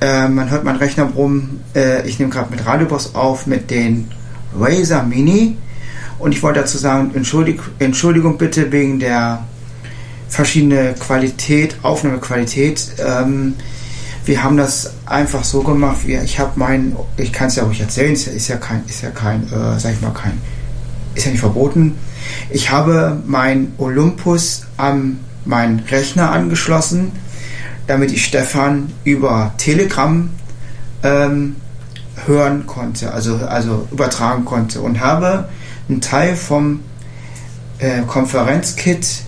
Äh, 0.00 0.28
man 0.28 0.48
hört 0.48 0.64
meinen 0.64 0.78
Rechner 0.78 1.04
rum. 1.04 1.60
Äh, 1.74 2.08
ich 2.08 2.18
nehme 2.18 2.30
gerade 2.30 2.50
mit 2.50 2.64
Radioboss 2.64 3.14
auf 3.14 3.46
mit 3.46 3.70
den 3.70 4.10
Razer 4.58 5.02
Mini. 5.02 5.58
Und 6.22 6.30
ich 6.30 6.42
wollte 6.44 6.60
dazu 6.60 6.78
sagen, 6.78 7.10
Entschuldig 7.14 7.60
Entschuldigung 7.80 8.38
bitte 8.38 8.70
wegen 8.70 9.00
der 9.00 9.42
verschiedene 10.28 10.94
Qualität, 10.94 11.74
Aufnahmequalität. 11.82 12.92
Ähm, 13.04 13.54
wir 14.24 14.44
haben 14.44 14.56
das 14.56 14.92
einfach 15.04 15.42
so 15.42 15.64
gemacht. 15.64 16.06
Wir, 16.06 16.22
ich 16.22 16.38
habe 16.38 16.52
meinen, 16.60 16.94
ich 17.16 17.32
kann 17.32 17.48
es 17.48 17.56
ja 17.56 17.64
ruhig 17.64 17.80
erzählen, 17.80 18.12
ist 18.12 18.46
ja, 18.46 18.56
kein, 18.56 18.84
ist 18.86 19.02
ja 19.02 19.10
kein, 19.10 19.48
äh, 19.48 19.80
sag 19.80 19.94
ich 19.94 20.00
mal, 20.00 20.12
kein, 20.12 20.40
ist 21.16 21.24
ja 21.24 21.32
nicht 21.32 21.40
verboten. 21.40 21.98
Ich 22.50 22.70
habe 22.70 23.20
mein 23.26 23.72
Olympus 23.78 24.62
an 24.76 25.18
meinen 25.44 25.80
Rechner 25.80 26.30
angeschlossen, 26.30 27.10
damit 27.88 28.12
ich 28.12 28.24
Stefan 28.24 28.92
über 29.02 29.54
Telegram 29.58 30.30
ähm, 31.02 31.56
hören 32.26 32.64
konnte, 32.68 33.12
also, 33.12 33.38
also 33.38 33.88
übertragen 33.90 34.44
konnte 34.44 34.80
und 34.82 35.00
habe 35.00 35.48
ein 35.92 36.00
Teil 36.00 36.36
vom 36.36 36.80
äh, 37.78 38.02
Konferenzkit 38.02 39.22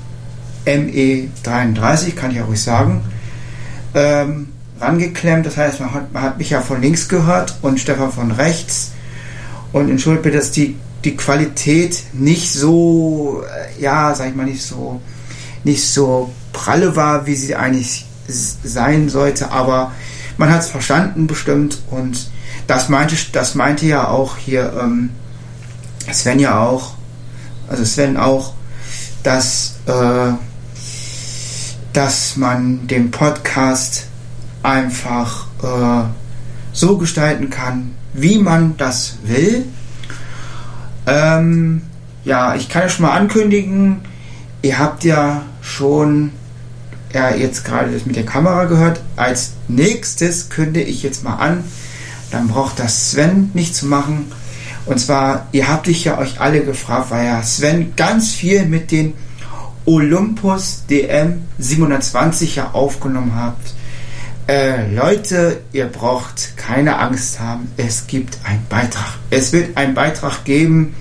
ME33, 0.67 2.15
kann 2.15 2.31
ich 2.31 2.41
auch 2.41 2.49
ruhig 2.49 2.63
sagen, 2.63 3.03
ähm, 3.95 4.49
rangeklemmt. 4.81 5.47
Das 5.47 5.57
heißt, 5.57 5.81
man 5.81 5.93
hat, 5.93 6.13
man 6.13 6.23
hat 6.23 6.39
mich 6.39 6.51
ja 6.51 6.61
von 6.61 6.81
links 6.81 7.09
gehört 7.09 7.59
und 7.63 7.81
Stefan 7.81 8.13
von 8.13 8.31
rechts. 8.31 8.93
Und 9.73 9.91
entschuldigt 9.91 10.23
bitte, 10.23 10.39
dass 10.39 10.51
die, 10.53 10.77
die 11.05 11.17
Qualität 11.17 12.05
nicht 12.13 12.53
so, 12.53 13.43
äh, 13.45 13.83
ja, 13.83 14.15
sag 14.15 14.29
ich 14.29 14.35
mal, 14.35 14.47
nicht 14.47 14.63
so, 14.63 15.01
nicht 15.65 15.87
so 15.87 16.33
pralle 16.53 16.97
war, 16.97 17.27
wie 17.27 17.35
sie 17.35 17.57
eigentlich 17.57 18.07
sein 18.27 19.09
sollte, 19.09 19.51
aber 19.51 19.93
man 20.39 20.51
hat 20.51 20.63
es 20.63 20.69
verstanden 20.69 21.27
bestimmt 21.27 21.83
und 21.91 22.31
das 22.67 22.89
meinte, 22.89 23.17
das 23.33 23.55
meinte 23.55 23.85
ja 23.85 24.09
auch 24.09 24.39
hier 24.39 24.73
ähm, 24.81 25.11
Sven 26.15 26.39
ja 26.39 26.61
auch, 26.61 26.95
also 27.69 27.85
Sven 27.85 28.17
auch, 28.17 28.55
dass, 29.23 29.77
äh, 29.87 30.33
dass 31.93 32.37
man 32.37 32.87
den 32.87 33.11
Podcast 33.11 34.07
einfach 34.63 35.47
äh, 35.63 36.05
so 36.73 36.99
gestalten 36.99 37.51
kann, 37.51 37.95
wie 38.13 38.39
man 38.39 38.77
das 38.77 39.17
will. 39.25 39.67
Ähm, 41.07 41.83
ja, 42.25 42.55
ich 42.55 42.69
kann 42.69 42.83
ja 42.83 42.89
schon 42.89 43.07
mal 43.07 43.13
ankündigen, 43.13 44.01
ihr 44.63 44.79
habt 44.79 45.05
ja 45.05 45.43
schon 45.61 46.33
ja, 47.15 47.35
jetzt 47.35 47.65
gerade 47.65 47.93
das 47.93 48.07
mit 48.07 48.17
der 48.17 48.27
Kamera 48.27 48.65
gehört. 48.65 49.01
Als 49.17 49.53
nächstes 49.69 50.51
kündige 50.51 50.91
ich 50.91 51.03
jetzt 51.03 51.23
mal 51.23 51.37
an, 51.37 51.65
dann 52.31 52.49
braucht 52.49 52.81
das 52.81 53.13
Sven 53.13 53.51
nicht 53.55 53.75
zu 53.77 53.87
machen. 53.87 54.33
Und 54.87 54.99
zwar, 54.99 55.49
ihr 55.53 55.69
habt 55.69 55.87
dich 55.87 56.05
ja 56.05 56.19
euch 56.19 56.41
alle 56.41 56.63
gefragt, 56.63 57.11
weil 57.11 57.27
ja 57.27 57.43
Sven 57.43 57.95
ganz 57.97 58.33
viel 58.33 58.67
mit 58.67 58.91
den 58.91 59.15
Olympus 59.87 60.85
DM 60.89 61.43
720 61.59 62.57
ja 62.57 62.71
aufgenommen 62.73 63.35
habt. 63.35 63.75
Äh, 64.47 64.95
Leute, 64.95 65.63
ihr 65.73 65.87
braucht 65.87 66.57
keine 66.57 66.99
Angst 66.99 67.41
haben. 67.41 67.69
Es 67.79 68.07
gibt 68.07 68.39
einen 68.45 68.67
Beitrag. 68.69 69.19
Es 69.31 69.53
wird 69.53 69.77
einen 69.77 69.95
Beitrag 69.95 70.45
geben 70.45 70.95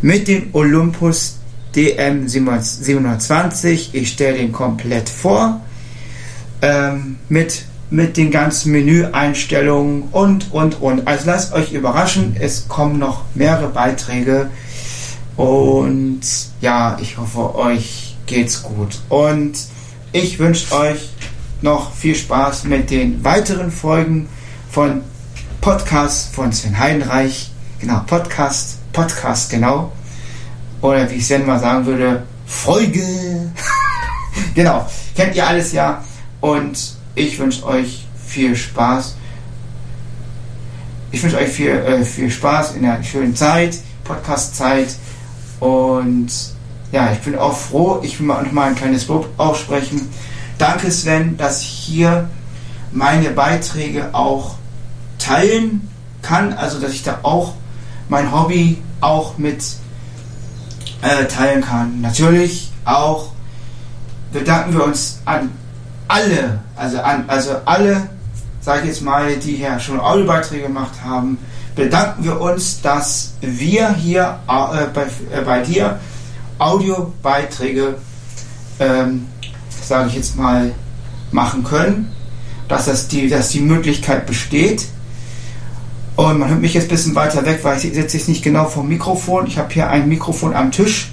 mit 0.00 0.26
den 0.28 0.50
Olympus 0.52 1.38
DM 1.74 2.28
720. 2.28 3.94
Ich 3.94 4.08
stelle 4.10 4.38
den 4.38 4.52
komplett 4.52 5.10
vor. 5.10 5.60
Ähm, 6.62 7.18
mit, 7.28 7.64
mit 7.90 8.16
den 8.16 8.30
ganzen 8.30 8.72
Menüeinstellungen 8.72 10.04
und, 10.12 10.52
und, 10.52 10.80
und. 10.80 11.06
Also 11.06 11.26
lasst 11.26 11.52
euch 11.52 11.72
überraschen. 11.72 12.36
Es 12.38 12.68
kommen 12.68 12.98
noch 12.98 13.24
mehrere 13.34 13.68
Beiträge. 13.68 14.50
Und 15.36 16.20
ja, 16.60 16.98
ich 17.00 17.18
hoffe, 17.18 17.54
euch 17.54 18.16
geht's 18.26 18.62
gut. 18.62 18.98
Und 19.08 19.58
ich 20.12 20.38
wünsche 20.38 20.74
euch 20.74 21.10
noch 21.62 21.94
viel 21.94 22.14
Spaß 22.14 22.64
mit 22.64 22.90
den 22.90 23.24
weiteren 23.24 23.70
Folgen 23.70 24.28
von 24.70 25.02
Podcast 25.60 26.34
von 26.34 26.52
Sven 26.52 26.78
Heidenreich. 26.78 27.50
Genau, 27.80 28.00
Podcast, 28.06 28.78
Podcast, 28.92 29.50
genau. 29.50 29.92
Oder 30.80 31.10
wie 31.10 31.20
Sven 31.20 31.46
mal 31.46 31.60
sagen 31.60 31.86
würde, 31.86 32.24
Folge. 32.46 33.02
genau, 34.54 34.88
kennt 35.14 35.36
ihr 35.36 35.46
alles 35.46 35.72
ja. 35.72 36.04
Und 36.40 36.95
ich 37.16 37.38
wünsche 37.40 37.66
euch 37.66 38.06
viel 38.24 38.54
Spaß. 38.54 39.16
Ich 41.10 41.22
wünsche 41.22 41.38
euch 41.38 41.48
viel, 41.48 41.70
äh, 41.70 42.04
viel 42.04 42.30
Spaß 42.30 42.76
in 42.76 42.82
der 42.82 43.02
schönen 43.02 43.34
Zeit, 43.34 43.78
Podcast-Zeit. 44.04 44.94
Und 45.58 46.28
ja, 46.92 47.10
ich 47.12 47.18
bin 47.18 47.34
auch 47.36 47.56
froh. 47.56 47.98
Ich 48.04 48.20
will 48.20 48.26
mal 48.26 48.44
noch 48.44 48.52
mal 48.52 48.68
ein 48.68 48.76
kleines 48.76 49.08
Lob 49.08 49.28
aussprechen 49.36 50.08
Danke 50.58 50.90
Sven, 50.90 51.36
dass 51.36 51.60
ich 51.60 51.68
hier 51.68 52.30
meine 52.90 53.28
Beiträge 53.30 54.14
auch 54.14 54.54
teilen 55.18 55.90
kann, 56.22 56.54
also 56.54 56.80
dass 56.80 56.92
ich 56.92 57.02
da 57.02 57.18
auch 57.22 57.54
mein 58.08 58.32
Hobby 58.32 58.82
auch 59.02 59.36
mit 59.36 59.62
äh, 61.02 61.26
teilen 61.26 61.62
kann. 61.62 62.00
Natürlich 62.00 62.72
auch 62.86 63.32
bedanken 64.32 64.72
wir 64.72 64.84
uns 64.84 65.20
an 65.26 65.50
alle, 66.08 66.60
also 66.76 66.98
an 67.00 67.24
also 67.28 67.56
alle, 67.64 68.08
sage 68.60 68.82
ich 68.82 68.88
jetzt 68.88 69.02
mal, 69.02 69.36
die 69.36 69.56
hier 69.56 69.78
schon 69.78 70.00
Audiobeiträge 70.00 70.64
gemacht 70.64 70.94
haben, 71.04 71.38
bedanken 71.74 72.24
wir 72.24 72.40
uns, 72.40 72.80
dass 72.80 73.34
wir 73.40 73.94
hier 73.94 74.38
äh, 74.48 74.86
bei, 74.92 75.06
äh, 75.32 75.42
bei 75.44 75.60
dir 75.60 76.00
Audiobeiträge 76.58 77.96
ähm, 78.78 79.26
sage 79.86 80.08
ich 80.08 80.16
jetzt 80.16 80.36
mal, 80.36 80.72
machen 81.30 81.64
können, 81.64 82.12
dass, 82.68 82.86
das 82.86 83.08
die, 83.08 83.28
dass 83.28 83.50
die 83.50 83.60
Möglichkeit 83.60 84.26
besteht. 84.26 84.86
Und 86.16 86.38
man 86.38 86.48
hört 86.48 86.60
mich 86.60 86.74
jetzt 86.74 86.84
ein 86.84 86.90
bisschen 86.90 87.14
weiter 87.14 87.44
weg, 87.44 87.60
weil 87.62 87.76
ich 87.76 87.82
sitze 87.82 88.16
jetzt 88.16 88.28
nicht 88.28 88.42
genau 88.42 88.66
vom 88.66 88.88
Mikrofon. 88.88 89.46
Ich 89.46 89.58
habe 89.58 89.72
hier 89.72 89.88
ein 89.88 90.08
Mikrofon 90.08 90.54
am 90.54 90.72
Tisch 90.72 91.12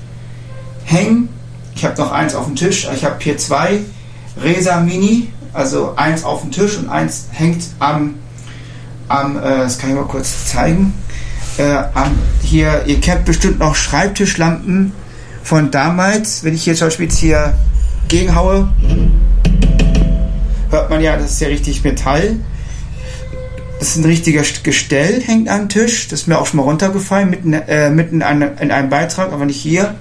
hängen. 0.85 1.29
Ich 1.75 1.83
habe 1.83 1.99
noch 2.01 2.11
eins 2.11 2.35
auf 2.35 2.45
dem 2.45 2.55
Tisch. 2.55 2.87
Ich 2.93 3.03
habe 3.03 3.15
hier 3.19 3.37
zwei 3.37 3.81
Resa 4.41 4.79
Mini, 4.79 5.29
also 5.53 5.95
eins 5.95 6.23
auf 6.23 6.41
dem 6.41 6.51
Tisch 6.51 6.77
und 6.77 6.89
eins 6.89 7.27
hängt 7.31 7.63
am, 7.79 8.15
am 9.07 9.37
äh, 9.37 9.41
das 9.41 9.77
kann 9.77 9.91
ich 9.91 9.95
mal 9.95 10.05
kurz 10.05 10.47
zeigen. 10.47 10.93
Äh, 11.57 11.75
am, 11.93 12.17
hier, 12.41 12.83
ihr 12.87 12.99
kennt 12.99 13.25
bestimmt 13.25 13.59
noch 13.59 13.75
Schreibtischlampen 13.75 14.91
von 15.43 15.69
damals. 15.69 16.43
Wenn 16.43 16.55
ich 16.55 16.65
jetzt 16.65 16.79
zum 16.79 16.87
Beispiel 16.87 17.05
jetzt 17.05 17.19
hier 17.19 17.53
gegenhaue, 18.07 18.69
hört 20.71 20.89
man 20.89 21.01
ja, 21.01 21.15
das 21.17 21.31
ist 21.31 21.41
ja 21.41 21.47
richtig 21.49 21.83
Metall. 21.83 22.37
Das 23.79 23.89
ist 23.89 23.97
ein 23.97 24.05
richtiger 24.05 24.43
Gestell, 24.63 25.21
hängt 25.21 25.49
am 25.49 25.67
Tisch. 25.69 26.07
Das 26.07 26.21
ist 26.21 26.27
mir 26.27 26.39
auch 26.39 26.47
schon 26.47 26.57
mal 26.57 26.63
runtergefallen, 26.63 27.29
mitten, 27.29 27.53
äh, 27.53 27.89
mitten 27.89 28.21
einem, 28.21 28.51
in 28.59 28.71
einem 28.71 28.89
Beitrag, 28.89 29.33
aber 29.33 29.45
nicht 29.45 29.59
hier. 29.59 29.95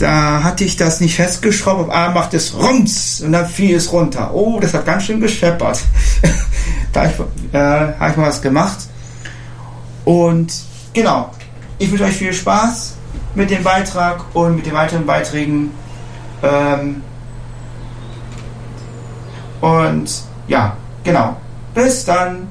Da 0.00 0.42
hatte 0.42 0.64
ich 0.64 0.78
das 0.78 1.00
nicht 1.00 1.14
festgeschraubt, 1.14 1.78
auf 1.78 1.90
einmal 1.90 2.14
macht 2.14 2.32
es 2.32 2.54
Rums 2.54 3.20
und 3.20 3.32
dann 3.32 3.46
fiel 3.46 3.76
es 3.76 3.92
runter. 3.92 4.32
Oh, 4.32 4.58
das 4.58 4.72
hat 4.72 4.86
ganz 4.86 5.02
schön 5.02 5.20
gescheppert. 5.20 5.78
da 6.94 7.04
äh, 7.04 7.98
habe 7.98 8.10
ich 8.10 8.16
mal 8.16 8.28
was 8.28 8.40
gemacht. 8.40 8.78
Und 10.06 10.54
genau, 10.94 11.30
ich 11.78 11.90
wünsche 11.90 12.04
euch 12.04 12.16
viel 12.16 12.32
Spaß 12.32 12.94
mit 13.34 13.50
dem 13.50 13.62
Beitrag 13.62 14.24
und 14.32 14.56
mit 14.56 14.64
den 14.64 14.72
weiteren 14.72 15.04
Beiträgen. 15.04 15.70
Ähm, 16.42 17.02
und 19.60 20.10
ja, 20.48 20.78
genau. 21.04 21.36
Bis 21.74 22.06
dann. 22.06 22.48